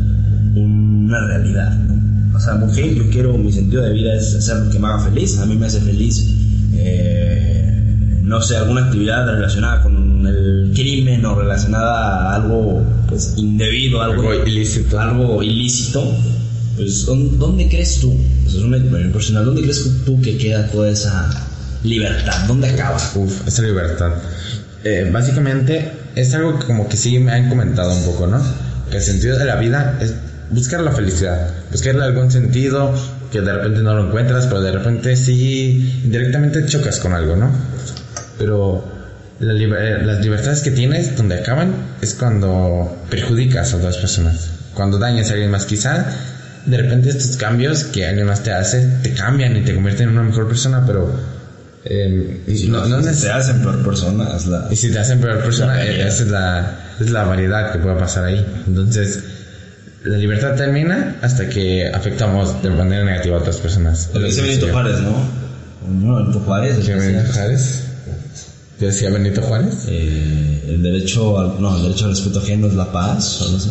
una 0.55 1.25
realidad. 1.27 1.75
¿no? 1.77 2.35
O 2.35 2.39
sea, 2.39 2.55
mujer, 2.55 2.95
yo 2.95 3.09
quiero, 3.09 3.37
mi 3.37 3.51
sentido 3.51 3.83
de 3.83 3.93
vida 3.93 4.15
es 4.15 4.33
hacer 4.35 4.57
lo 4.57 4.71
que 4.71 4.79
me 4.79 4.87
haga 4.87 4.99
feliz, 4.99 5.37
a 5.39 5.45
mí 5.45 5.55
me 5.55 5.65
hace 5.65 5.81
feliz, 5.81 6.25
eh, 6.73 8.21
no 8.23 8.41
sé, 8.41 8.57
alguna 8.57 8.85
actividad 8.85 9.25
relacionada 9.27 9.83
con 9.83 10.08
el 10.27 10.71
crimen 10.73 11.25
o 11.25 11.35
relacionada 11.35 12.31
a 12.31 12.35
algo 12.35 12.83
pues 13.07 13.33
indebido, 13.37 14.01
algo, 14.01 14.29
Algo 14.31 14.47
ilícito. 14.47 14.99
algo 14.99 15.43
ilícito, 15.43 16.03
pues 16.75 17.05
¿dónde, 17.05 17.67
crees 17.67 17.99
tú? 17.99 18.15
Pues, 18.43 18.55
es 18.55 18.61
una 18.61 18.77
personal, 19.11 19.45
¿dónde 19.45 19.61
crees 19.61 19.83
tú 20.05 20.21
que 20.21 20.37
queda 20.37 20.67
toda 20.67 20.89
esa 20.89 21.29
libertad? 21.83 22.45
¿Dónde 22.47 22.69
acaba? 22.69 22.97
Uf, 23.15 23.47
esa 23.47 23.61
libertad. 23.61 24.11
Eh, 24.83 25.09
básicamente 25.11 25.91
es 26.15 26.33
algo 26.33 26.57
que 26.59 26.65
como 26.65 26.87
que 26.87 26.97
sí 26.97 27.19
me 27.19 27.31
han 27.31 27.49
comentado 27.49 27.93
un 27.93 28.03
poco, 28.03 28.27
¿no? 28.27 28.41
Que 28.89 28.97
el 28.97 29.03
sentido 29.03 29.37
de 29.37 29.45
la 29.45 29.55
vida 29.57 29.97
es 30.01 30.13
buscar 30.51 30.81
la 30.81 30.91
felicidad, 30.91 31.49
buscarle 31.71 32.03
algún 32.03 32.31
sentido 32.31 32.93
que 33.31 33.41
de 33.41 33.53
repente 33.53 33.81
no 33.81 33.93
lo 33.93 34.07
encuentras, 34.07 34.47
pero 34.47 34.61
de 34.61 34.71
repente 34.71 35.15
sí 35.15 36.01
indirectamente 36.03 36.65
chocas 36.65 36.99
con 36.99 37.13
algo, 37.13 37.35
¿no? 37.35 37.51
Pero 38.37 38.98
la 39.39 39.53
liber- 39.53 39.79
eh, 40.01 40.05
las 40.05 40.19
libertades 40.21 40.61
que 40.61 40.71
tienes, 40.71 41.15
donde 41.15 41.35
acaban, 41.39 41.73
es 42.01 42.13
cuando 42.13 42.97
perjudicas 43.09 43.73
a 43.73 43.77
otras 43.77 43.97
personas, 43.97 44.49
cuando 44.73 44.97
dañas 44.97 45.29
a 45.29 45.33
alguien 45.33 45.51
más. 45.51 45.65
Quizá 45.65 46.05
de 46.65 46.77
repente 46.77 47.09
estos 47.09 47.37
cambios 47.37 47.85
que 47.85 48.05
alguien 48.05 48.27
más 48.27 48.43
te 48.43 48.51
hace 48.51 48.85
te 49.01 49.13
cambian 49.13 49.55
y 49.55 49.61
te 49.61 49.73
convierten 49.73 50.09
en 50.09 50.13
una 50.17 50.23
mejor 50.23 50.47
persona, 50.47 50.83
pero 50.85 51.09
eh, 51.85 52.41
no, 52.67 52.85
no 52.85 52.99
neces- 52.99 53.13
se 53.13 53.31
hacen 53.31 53.61
peor 53.61 53.83
personas. 53.83 54.45
La... 54.47 54.67
y 54.69 54.75
si 54.75 54.91
te 54.91 54.99
hacen 54.99 55.19
peor 55.21 55.41
persona, 55.41 55.83
eh, 55.83 56.05
esa 56.07 56.23
es 56.23 56.29
la, 56.29 56.79
es 56.99 57.09
la 57.09 57.23
variedad 57.23 57.71
que 57.71 57.79
puede 57.79 57.95
pasar 57.95 58.25
ahí. 58.25 58.45
Entonces, 58.67 59.19
la 60.03 60.17
libertad 60.17 60.55
termina 60.55 61.15
hasta 61.21 61.47
que 61.49 61.87
afectamos 61.87 62.61
de 62.61 62.69
manera 62.71 63.03
negativa 63.05 63.37
a 63.37 63.39
otras 63.39 63.57
personas. 63.57 64.09
Lo 64.13 64.19
que 64.19 64.25
dice 64.27 64.41
Benito 64.41 64.65
Sí. 64.65 64.71
Juárez, 64.73 64.99
¿no? 64.99 65.13
No, 65.89 66.15
Benito 66.17 66.39
Juárez. 66.41 66.75
el 66.77 66.81
¿Qué 66.81 66.87
que 66.87 66.95
Benito 66.99 67.19
decía, 67.23 67.33
Juárez? 67.33 67.83
¿Yo 68.79 68.87
decía 68.87 69.09
Benito 69.09 69.41
Juárez? 69.41 69.85
eh, 69.87 70.63
el 70.69 70.81
derecho 70.81 71.37
al, 71.37 71.61
no, 71.61 71.75
el 71.75 71.83
derecho 71.83 72.05
al 72.05 72.11
respeto 72.11 72.39
ajeno 72.39 72.67
es 72.67 72.75
la 72.75 72.91
paz, 72.91 73.41
o 73.41 73.51
no 73.51 73.59
sé. 73.59 73.69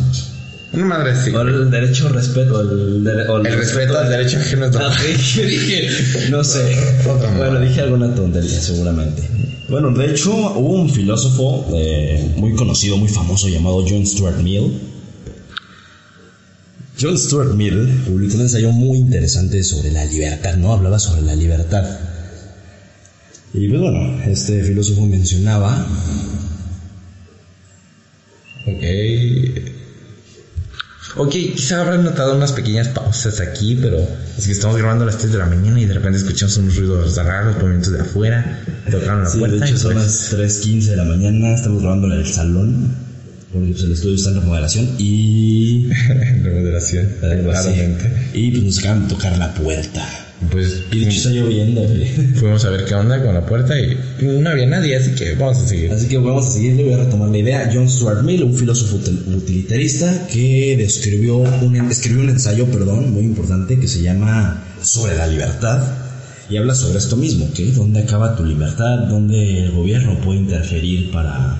Una 0.71 0.85
madre 0.85 1.13
sí. 1.15 1.31
O 1.33 1.41
el 1.41 1.71
derecho 1.71 2.07
al 2.07 2.13
respeto, 2.13 2.61
el, 2.61 3.07
o 3.27 3.37
El 3.39 3.57
respeto 3.57 3.97
al 3.97 4.07
derecho 4.09 4.37
ajeno 4.37 4.65
es 4.67 4.75
la 4.75 4.87
Ah, 4.87 4.95
dije, 5.07 5.45
dije, 5.45 5.89
no 6.29 6.43
sé. 6.43 6.77
Otra 7.09 7.35
bueno, 7.35 7.59
dije 7.59 7.81
alguna 7.81 8.13
tontería, 8.13 8.61
seguramente. 8.61 9.27
Bueno, 9.67 9.91
de 9.91 10.11
hecho, 10.11 10.31
hubo 10.31 10.73
un 10.81 10.89
filósofo 10.89 11.65
eh, 11.73 12.33
muy 12.37 12.53
conocido, 12.53 12.97
muy 12.97 13.09
famoso, 13.09 13.47
llamado 13.47 13.83
John 13.87 14.05
Stuart 14.05 14.37
Mill. 14.41 14.79
John 17.01 17.17
Stuart 17.17 17.53
Mill 17.55 18.03
publicó 18.05 18.35
un 18.35 18.41
ensayo 18.41 18.71
muy 18.71 18.97
interesante 18.97 19.63
sobre 19.63 19.91
la 19.91 20.05
libertad, 20.05 20.55
¿no? 20.57 20.73
Hablaba 20.73 20.99
sobre 20.99 21.21
la 21.21 21.33
libertad. 21.35 21.83
Y 23.53 23.67
pues 23.67 23.81
bueno, 23.81 24.21
este 24.25 24.63
filósofo 24.63 25.05
mencionaba 25.05 25.85
Ok. 28.67 28.83
Ok, 31.17 31.31
quizá 31.55 31.81
habrán 31.81 32.03
notado 32.03 32.35
unas 32.35 32.51
pequeñas 32.51 32.89
pausas 32.89 33.39
aquí, 33.41 33.75
pero 33.81 33.97
es 34.37 34.45
que 34.45 34.51
estamos 34.51 34.77
grabando 34.77 35.03
a 35.03 35.07
las 35.07 35.17
3 35.17 35.31
de 35.31 35.39
la 35.39 35.47
mañana 35.47 35.81
y 35.81 35.85
de 35.85 35.93
repente 35.95 36.19
escuchamos 36.19 36.55
unos 36.57 36.75
ruidos 36.75 37.15
raros, 37.15 37.55
movimientos 37.57 37.91
de 37.91 38.01
afuera, 38.01 38.61
tocaron 38.91 39.23
la 39.23 39.29
Sí, 39.29 39.39
puerta 39.39 39.57
de 39.65 39.71
hecho 39.71 39.77
son 39.79 39.93
pues- 39.93 40.05
las 40.05 40.33
3.15 40.39 40.85
de 40.91 40.95
la 40.95 41.03
mañana, 41.05 41.55
estamos 41.55 41.81
grabando 41.81 42.07
en 42.13 42.19
el 42.19 42.27
salón, 42.27 42.93
porque 43.51 43.71
pues, 43.71 43.83
el 43.83 43.91
estudio 43.93 44.15
está 44.15 44.29
en 44.29 44.35
remodelación 44.35 44.89
y... 44.99 45.89
remodelación, 46.43 47.07
claramente. 47.19 48.13
Y 48.35 48.51
pues 48.51 48.63
nos 48.63 48.77
acaban 48.79 49.07
de 49.07 49.09
tocar 49.15 49.37
la 49.37 49.53
puerta. 49.55 50.07
Pues 50.51 50.83
Y 50.91 50.99
de 51.01 51.05
hecho 51.07 51.17
está 51.17 51.29
lloviendo. 51.31 51.81
güey. 51.81 52.05
fuimos 52.35 52.63
a 52.63 52.69
ver 52.69 52.85
qué 52.85 52.95
onda 52.95 53.21
con 53.21 53.33
la 53.33 53.45
puerta 53.45 53.77
y 53.77 53.97
no 54.21 54.49
había 54.49 54.65
nadie, 54.67 54.95
así 54.95 55.11
que 55.11 55.35
vamos 55.35 55.57
a 55.59 55.67
seguir. 55.67 55.91
Así 55.91 56.07
que 56.07 56.17
vamos 56.17 56.47
a 56.47 56.51
seguirle, 56.51 56.83
voy 56.85 56.93
a 56.93 56.97
retomar 56.97 57.29
la 57.29 57.37
idea. 57.37 57.69
John 57.73 57.89
Stuart 57.89 58.23
Mill, 58.23 58.43
un 58.43 58.55
filósofo 58.55 58.97
util- 58.97 59.35
utilitarista 59.35 60.27
que 60.31 60.75
describió 60.77 61.37
un, 61.37 61.75
escribió 61.91 62.21
un 62.23 62.29
ensayo, 62.29 62.65
perdón, 62.67 63.11
muy 63.13 63.23
importante 63.23 63.77
que 63.79 63.87
se 63.87 64.01
llama 64.01 64.63
Sobre 64.81 65.15
la 65.17 65.27
libertad. 65.27 65.83
Y 66.49 66.57
habla 66.57 66.73
sobre 66.73 66.97
esto 66.97 67.15
mismo, 67.15 67.51
que 67.53 67.71
dónde 67.73 67.99
acaba 68.01 68.35
tu 68.35 68.43
libertad, 68.43 68.99
dónde 69.09 69.65
el 69.65 69.71
gobierno 69.71 70.19
puede 70.21 70.39
interferir 70.39 71.11
para, 71.11 71.59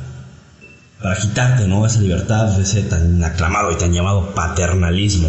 para 1.00 1.16
quitarte 1.20 1.68
¿no? 1.68 1.86
esa 1.86 2.02
libertad, 2.02 2.60
ese 2.60 2.82
tan 2.84 3.24
aclamado 3.24 3.72
y 3.72 3.76
tan 3.76 3.94
llamado 3.94 4.34
paternalismo. 4.34 5.28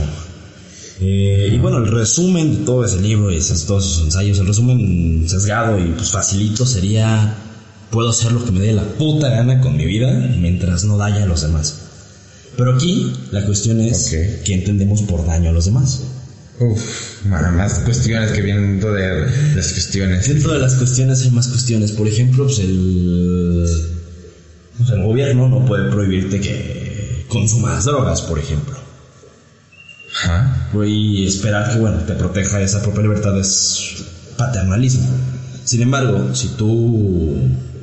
Eh, 1.01 1.51
y 1.53 1.59
bueno, 1.59 1.79
el 1.79 1.91
resumen 1.91 2.59
de 2.59 2.65
todo 2.65 2.85
ese 2.85 3.01
libro 3.01 3.31
y 3.33 3.37
esos, 3.37 3.65
todos 3.65 3.87
esos 3.87 4.05
ensayos, 4.05 4.39
el 4.39 4.47
resumen 4.47 5.25
sesgado 5.29 5.79
y 5.79 5.93
pues 5.93 6.11
facilito 6.11 6.67
sería, 6.67 7.35
puedo 7.91 8.11
hacer 8.11 8.33
lo 8.33 8.45
que 8.45 8.53
me 8.53 8.61
dé 8.61 8.73
la 8.75 8.83
puta 8.85 9.31
gana 9.31 9.61
con 9.61 9.77
mi 9.77 9.87
vida 9.87 10.13
mientras 10.39 10.85
no 10.85 10.99
daña 10.99 11.25
a 11.25 11.27
los 11.27 11.41
demás. 11.43 11.75
Pero 12.57 12.75
aquí 12.75 13.13
la 13.31 13.47
cuestión 13.47 13.81
es 13.81 14.09
Ok. 14.09 14.45
qué 14.45 14.55
entendemos 14.55 15.01
por 15.03 15.25
daño 15.27 15.51
a 15.51 15.53
los 15.53 15.65
demás. 15.65 16.03
Uf, 16.59 17.25
ma- 17.25 17.51
más 17.53 17.73
cuestiones 17.79 18.33
que 18.33 18.43
vienen 18.43 18.73
dentro 18.73 18.93
de 18.93 19.25
las 19.57 19.73
cuestiones. 19.73 20.29
Dentro 20.29 20.53
de 20.53 20.59
las 20.59 20.75
cuestiones 20.75 21.23
hay 21.23 21.31
más 21.31 21.49
cuestiones. 21.49 21.93
Por 21.93 22.07
ejemplo, 22.07 22.45
pues 22.45 22.59
el, 22.59 23.71
pues, 24.77 24.91
el 24.91 25.03
gobierno 25.03 25.49
no 25.49 25.65
puede 25.65 25.89
prohibirte 25.91 26.39
que 26.41 27.25
consumas 27.29 27.87
drogas, 27.87 28.21
por 28.21 28.39
ejemplo. 28.39 28.77
Ajá. 30.13 30.69
y 30.87 31.27
esperar 31.27 31.73
que 31.73 31.79
bueno 31.79 31.99
te 31.99 32.15
proteja 32.15 32.61
esa 32.61 32.83
propia 32.83 33.03
libertad 33.03 33.39
es 33.39 34.05
paternalismo 34.37 35.07
sin 35.65 35.83
embargo 35.83 36.35
si 36.35 36.49
tú 36.49 37.37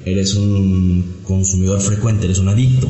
eres 0.06 0.36
un 0.36 1.22
consumidor 1.24 1.80
frecuente 1.82 2.26
eres 2.26 2.40
un 2.40 2.50
adicto 2.50 2.88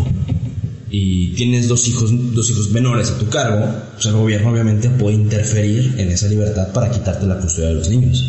y 0.89 1.33
tienes 1.35 1.67
dos 1.67 1.87
hijos 1.87 2.11
dos 2.33 2.49
hijos 2.49 2.71
menores 2.71 3.11
a 3.11 3.17
tu 3.19 3.29
cargo 3.29 3.65
pues 3.93 4.05
el 4.07 4.13
gobierno 4.13 4.51
obviamente 4.51 4.89
puede 4.89 5.15
interferir 5.15 5.95
en 5.97 6.09
esa 6.09 6.27
libertad 6.27 6.69
para 6.73 6.89
quitarte 6.89 7.25
la 7.27 7.37
custodia 7.37 7.69
de 7.69 7.75
los 7.75 7.89
niños 7.89 8.23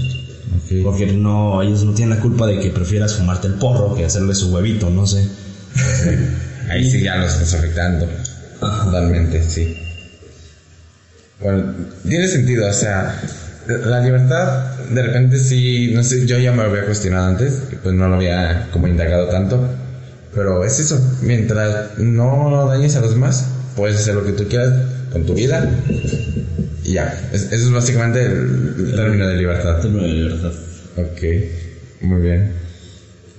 Ok. 0.57 0.83
porque 0.83 1.07
no 1.07 1.63
ellos 1.63 1.85
no 1.85 1.93
tienen 1.93 2.17
la 2.17 2.23
culpa 2.23 2.47
de 2.47 2.59
que 2.59 2.71
prefieras 2.71 3.15
fumarte 3.15 3.47
el 3.47 3.55
porro 3.55 3.95
que 3.95 4.05
hacerle 4.05 4.35
su 4.35 4.53
huevito 4.53 4.91
no 4.91 5.07
sé 5.07 5.27
Ahí 6.71 6.91
sí 6.91 7.03
ya 7.03 7.17
nos 7.17 7.33
estás 7.33 7.55
afectando. 7.55 8.07
Totalmente, 8.61 9.43
sí. 9.49 9.75
Bueno, 11.41 11.63
tiene 12.09 12.27
sentido, 12.29 12.69
o 12.69 12.73
sea, 12.73 13.21
la 13.67 14.01
libertad, 14.01 14.77
de 14.91 15.03
repente 15.03 15.39
sí, 15.39 15.93
no 15.95 16.03
sé, 16.03 16.27
yo 16.27 16.39
ya 16.39 16.51
me 16.53 16.63
lo 16.65 16.71
había 16.71 16.85
cuestionado 16.85 17.27
antes, 17.29 17.61
pues 17.83 17.95
no 17.95 18.09
lo 18.09 18.17
había 18.17 18.67
como 18.73 18.89
indagado 18.89 19.29
tanto, 19.29 19.69
pero 20.35 20.65
es 20.65 20.81
eso, 20.81 21.01
mientras 21.23 21.97
no 21.99 22.67
dañes 22.69 22.97
a 22.97 23.01
los 23.01 23.11
demás, 23.11 23.45
puedes 23.77 23.97
hacer 23.97 24.15
lo 24.15 24.25
que 24.25 24.33
tú 24.33 24.49
quieras 24.49 24.73
con 25.13 25.25
tu 25.27 25.35
vida 25.35 25.69
y 26.85 26.95
ya, 26.95 27.29
Es- 27.33 27.53
eso 27.53 27.67
es 27.67 27.71
básicamente 27.71 28.25
el, 28.25 28.75
el 28.89 28.93
término 28.97 29.29
de 29.29 29.37
libertad. 29.37 29.81
término 29.81 30.03
de 30.07 30.13
libertad 30.13 30.53
Ok. 30.97 31.23
Muy 32.01 32.21
bien. 32.21 32.51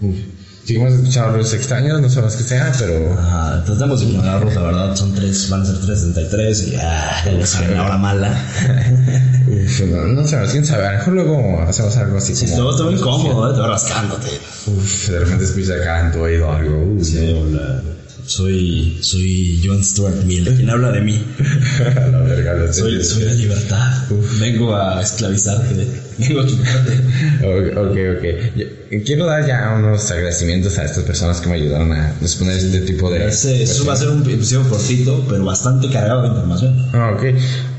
Uf. 0.02 0.16
Seguimos 0.66 0.94
escuchando 0.94 1.32
ruidos 1.32 1.54
extraños, 1.54 2.00
no 2.00 2.10
sabemos 2.10 2.36
qué 2.36 2.44
sea, 2.44 2.72
pero. 2.78 3.14
Ajá, 3.14 3.64
tratamos 3.66 4.02
de 4.02 4.08
ignorarlos, 4.08 4.54
la 4.54 4.62
verdad, 4.62 4.96
son 4.96 5.16
tres, 5.16 5.50
van 5.50 5.62
a 5.62 5.66
ser 5.66 5.76
363 5.78 6.68
y 6.68 6.76
ah, 6.76 7.22
ya 7.26 7.32
les 7.32 7.50
sale 7.50 7.74
la 7.74 7.86
hora 7.86 7.98
mala. 7.98 8.30
Uf, 9.48 9.82
no, 9.82 10.04
no 10.08 10.28
sabemos, 10.28 10.52
quién 10.52 10.66
sabe. 10.66 10.86
A 10.88 10.92
lo 10.92 10.98
mejor 11.00 11.14
luego 11.14 11.62
hacemos 11.68 11.98
algo 11.98 12.18
así 12.18 12.36
Sí, 12.36 12.46
todo 12.56 12.72
está 12.72 12.84
muy 12.84 12.94
incómodo, 12.94 13.50
¿eh? 13.50 13.56
te 13.56 13.62
va 13.62 13.68
rascándote. 13.70 14.28
Uf, 14.68 15.10
de 15.10 15.20
repente 15.20 15.46
escuchas 15.46 15.82
acá 15.82 16.06
en 16.06 16.12
tu 16.12 16.20
oído 16.20 16.52
algo. 16.52 16.94
Uf, 16.94 17.04
Sí, 17.08 17.18
hola. 17.36 17.82
Soy, 18.26 19.00
soy 19.02 19.60
John 19.66 19.84
Stuart 19.84 20.24
Mill, 20.26 20.54
quien 20.56 20.70
habla 20.70 20.92
de 20.92 21.02
mí. 21.02 21.20
la 21.80 22.20
verga, 22.20 22.54
lo 22.54 22.72
Soy, 22.72 23.04
soy 23.04 23.24
la 23.24 23.34
libertad. 23.34 24.04
Vengo 24.40 24.76
a 24.76 25.02
esclavizarte. 25.02 26.09
Vengo. 26.20 26.42
Ok, 27.80 27.98
ok, 28.18 29.04
Quiero 29.06 29.26
dar 29.26 29.46
ya 29.48 29.76
unos 29.78 30.10
agradecimientos 30.12 30.78
a 30.78 30.86
estas 30.86 31.04
personas 31.04 31.40
que 31.42 31.50
me 31.50 31.56
ayudaron 31.56 31.92
a 31.94 32.14
responder 32.22 32.58
este 32.58 32.82
tipo 32.82 33.10
de. 33.12 33.28
Ese, 33.28 33.64
eso 33.64 33.86
va 33.86 33.94
a 33.94 33.96
ser 33.98 34.10
un 34.10 34.22
episodio 34.30 34.68
cortito, 34.70 35.26
pero 35.30 35.46
bastante 35.46 35.90
cargado 35.90 36.24
de 36.24 36.28
información. 36.30 36.90
Ah, 36.94 37.16
ok. 37.16 37.24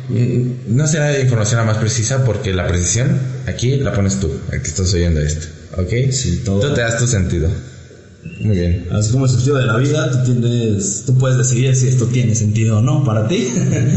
Mm, 0.08 0.76
No 0.76 0.86
será 0.86 1.06
de 1.08 1.22
información 1.22 1.58
la 1.60 1.66
más 1.66 1.78
precisa 1.78 2.24
porque 2.24 2.52
la 2.52 2.66
precisión 2.66 3.18
aquí 3.46 3.76
la 3.76 3.92
pones 3.92 4.18
tú, 4.20 4.30
el 4.52 4.62
que 4.62 4.68
estás 4.68 4.92
oyendo 4.94 5.20
esto. 5.20 5.46
¿Ok? 5.76 6.10
Sí, 6.10 6.42
todo. 6.44 6.60
Tú 6.60 6.74
te 6.74 6.80
das 6.80 6.98
tu 6.98 7.06
sentido. 7.06 7.48
Muy 8.40 8.56
bien. 8.56 8.86
Así 8.92 9.12
como 9.12 9.26
el 9.26 9.30
sentido 9.30 9.56
de 9.58 9.66
la 9.66 9.76
vida, 9.76 10.10
tú 10.10 10.32
tienes, 10.32 11.04
tú 11.06 11.16
puedes 11.18 11.38
decidir 11.38 11.74
si 11.76 11.88
esto 11.88 12.06
tiene 12.06 12.34
sentido 12.34 12.78
o 12.78 12.82
no 12.82 13.04
para 13.04 13.28
ti. 13.28 13.48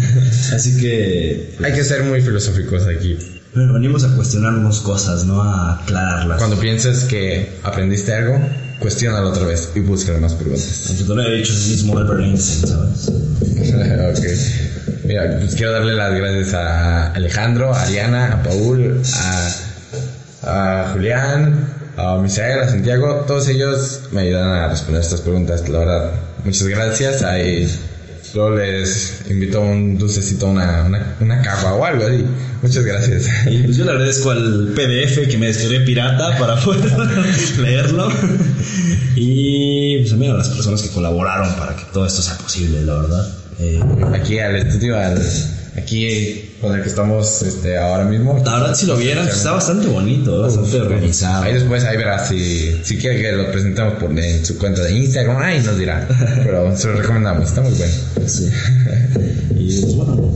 Así 0.53 0.77
que, 0.79 1.55
Hay 1.63 1.73
que 1.73 1.83
ser 1.83 2.03
muy 2.03 2.21
filosóficos 2.21 2.83
aquí. 2.87 3.17
Bueno, 3.55 3.73
venimos 3.73 4.03
a 4.03 4.15
cuestionarnos 4.15 4.79
cosas, 4.79 5.25
no 5.25 5.41
a 5.41 5.75
aclararlas. 5.75 6.39
Cuando 6.39 6.59
pienses 6.59 7.03
que 7.03 7.59
aprendiste 7.63 8.13
algo, 8.13 8.39
cuestiónalo 8.79 9.29
otra 9.29 9.45
vez 9.45 9.71
y 9.75 9.79
búscale 9.79 10.19
más 10.19 10.33
preguntas. 10.33 10.91
Lo 11.07 11.21
he 11.21 11.37
dicho 11.37 11.53
Albert 11.97 12.19
Einstein, 12.21 12.73
¿sabes? 12.73 13.07
ok. 14.19 15.05
Mira, 15.05 15.37
pues 15.39 15.55
quiero 15.55 15.71
darle 15.71 15.95
las 15.95 16.13
gracias 16.15 16.53
a 16.55 17.11
Alejandro, 17.11 17.73
a 17.73 17.83
Ariana, 17.83 18.33
a 18.33 18.43
Paul, 18.43 19.01
a, 19.13 20.81
a 20.83 20.89
Julián, 20.93 21.73
a 21.97 22.17
Misael, 22.17 22.59
a 22.61 22.69
Santiago. 22.69 23.23
Todos 23.27 23.47
ellos 23.49 24.01
me 24.11 24.21
ayudan 24.21 24.49
a 24.49 24.67
responder 24.69 25.01
estas 25.01 25.21
preguntas. 25.21 25.69
La 25.69 25.79
verdad, 25.79 26.11
muchas 26.43 26.67
gracias. 26.67 27.21
Ahí 27.21 27.69
luego 28.33 28.55
les 28.55 29.21
invito 29.29 29.61
un 29.61 29.97
dulcecito, 29.97 30.47
una, 30.47 30.83
una, 30.83 31.15
una 31.19 31.41
capa 31.41 31.73
o 31.73 31.85
algo 31.85 32.05
así. 32.05 32.25
Muchas 32.61 32.83
gracias. 32.83 33.25
Y 33.47 33.63
pues 33.63 33.77
yo 33.77 33.85
le 33.85 33.91
agradezco 33.91 34.31
al 34.31 34.73
PDF 34.75 35.27
que 35.29 35.37
me 35.37 35.47
descargué 35.47 35.81
pirata 35.81 36.37
para 36.37 36.55
poder 36.55 36.91
leerlo. 37.59 38.09
Y 39.15 39.97
pues 39.99 40.11
también 40.11 40.31
a 40.31 40.35
las 40.35 40.49
personas 40.49 40.81
que 40.81 40.89
colaboraron 40.89 41.53
para 41.55 41.75
que 41.75 41.83
todo 41.91 42.05
esto 42.05 42.21
sea 42.21 42.37
posible, 42.37 42.81
la 42.83 42.95
verdad. 42.95 43.33
Eh, 43.59 43.79
Aquí 44.15 44.39
al 44.39 44.55
estudio, 44.55 44.97
al, 44.97 45.21
aquí 45.75 46.51
con 46.61 46.75
el 46.75 46.83
que 46.83 46.89
estamos 46.89 47.41
este, 47.41 47.77
ahora 47.77 48.05
mismo. 48.05 48.41
la 48.43 48.59
verdad, 48.59 48.75
si 48.75 48.85
lo 48.85 48.95
vieran, 48.97 49.27
está 49.27 49.53
bastante 49.53 49.87
bonito, 49.87 50.41
bastante 50.41 50.81
organizado. 50.81 51.43
Ahí 51.43 51.53
después 51.53 51.83
ahí 51.83 51.97
verás 51.97 52.29
si, 52.29 52.79
si 52.83 52.97
quiere 52.97 53.21
que 53.21 53.31
lo 53.31 53.51
presentemos 53.51 53.95
por 53.95 54.17
en 54.17 54.45
su 54.45 54.57
cuenta 54.57 54.83
de 54.83 54.93
Instagram, 54.97 55.37
ahí 55.41 55.61
nos 55.61 55.77
dirá. 55.77 56.07
Pero 56.43 56.75
se 56.77 56.87
lo 56.87 57.01
recomendamos, 57.01 57.49
está 57.49 57.61
muy 57.61 57.73
bueno. 57.73 57.93
Sí. 58.27 58.49
Y 59.55 59.79
pues 59.79 59.95
bueno, 59.95 60.33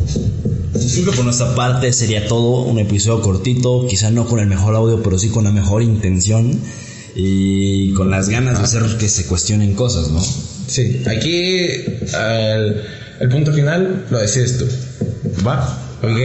creo 0.93 1.05
que 1.05 1.11
por 1.11 1.25
nuestra 1.25 1.53
parte 1.53 1.91
sería 1.91 2.27
todo. 2.27 2.63
Un 2.63 2.79
episodio 2.79 3.21
cortito, 3.21 3.85
quizá 3.87 4.09
no 4.09 4.25
con 4.25 4.39
el 4.39 4.47
mejor 4.47 4.73
audio, 4.75 5.03
pero 5.03 5.19
sí 5.19 5.27
con 5.27 5.43
la 5.43 5.51
mejor 5.51 5.81
intención 5.81 6.57
y 7.13 7.93
con 7.93 8.09
las 8.09 8.29
ganas 8.29 8.57
de 8.59 8.63
hacer 8.63 8.97
que 8.97 9.09
se 9.09 9.25
cuestionen 9.25 9.73
cosas, 9.73 10.09
¿no? 10.11 10.23
Sí, 10.67 11.03
aquí 11.07 11.65
el, 12.13 12.83
el 13.19 13.29
punto 13.29 13.51
final 13.51 14.05
lo 14.09 14.19
decides 14.19 14.59
tú. 14.59 14.65
¿Va? 15.45 15.97
Ok, 16.01 16.17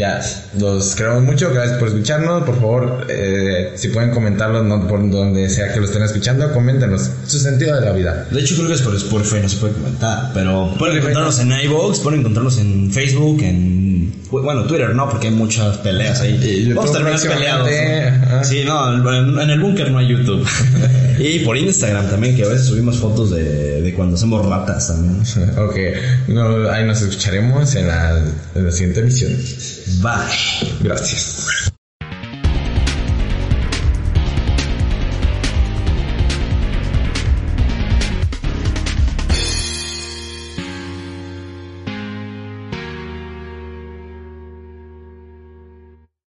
ya, 0.00 0.18
los 0.58 0.94
queremos 0.94 1.22
mucho, 1.22 1.52
gracias 1.52 1.76
por 1.76 1.88
escucharnos. 1.88 2.44
Por 2.44 2.54
favor, 2.54 3.06
eh, 3.10 3.72
si 3.74 3.88
pueden 3.88 4.12
comentarlo 4.12 4.62
no, 4.62 4.88
por 4.88 4.98
donde 5.10 5.50
sea 5.50 5.74
que 5.74 5.78
lo 5.78 5.84
estén 5.84 6.02
escuchando, 6.02 6.50
coméntenos 6.54 7.10
su 7.26 7.38
sentido 7.38 7.78
de 7.78 7.84
la 7.84 7.92
vida. 7.92 8.26
De 8.30 8.40
hecho, 8.40 8.54
creo 8.56 8.68
que 8.68 8.74
es 8.74 8.80
por 8.80 8.96
Spotify, 8.96 9.40
no 9.42 9.48
se 9.50 9.58
puede 9.58 9.74
comentar. 9.74 10.30
Pero 10.32 10.74
pueden 10.78 10.96
encontrarnos 10.96 11.38
en 11.40 11.52
iVoox, 11.52 11.98
pueden 12.00 12.20
encontrarnos 12.20 12.58
en 12.58 12.90
Facebook, 12.90 13.42
en. 13.42 13.90
Bueno, 14.30 14.64
Twitter 14.64 14.94
no, 14.94 15.10
porque 15.10 15.26
hay 15.26 15.34
muchas 15.34 15.76
peleas 15.78 16.20
ahí. 16.22 16.40
Y 16.42 16.72
Vamos 16.72 16.92
a 16.92 16.94
terminar 16.94 17.20
peleados. 17.20 17.68
Sí, 18.48 18.62
no, 18.64 19.12
en, 19.12 19.38
en 19.38 19.50
el 19.50 19.60
búnker 19.60 19.90
no 19.90 19.98
hay 19.98 20.08
YouTube. 20.08 20.46
y 21.18 21.40
por 21.40 21.58
Instagram 21.58 22.08
también, 22.08 22.36
que 22.36 22.44
a 22.44 22.48
veces 22.48 22.66
subimos 22.66 22.96
fotos 22.96 23.32
de, 23.32 23.82
de 23.82 23.94
cuando 23.94 24.16
hacemos 24.16 24.46
ratas 24.46 24.88
también. 24.88 25.20
Ok, 25.58 25.76
no, 26.28 26.70
ahí 26.70 26.86
nos 26.86 27.02
escucharemos 27.02 27.74
en 27.74 27.88
la, 27.88 28.18
en 28.54 28.64
la 28.64 28.70
siguiente 28.70 29.00
emisión. 29.00 29.32
Bye. 30.02 30.76
Gracias. 30.82 31.59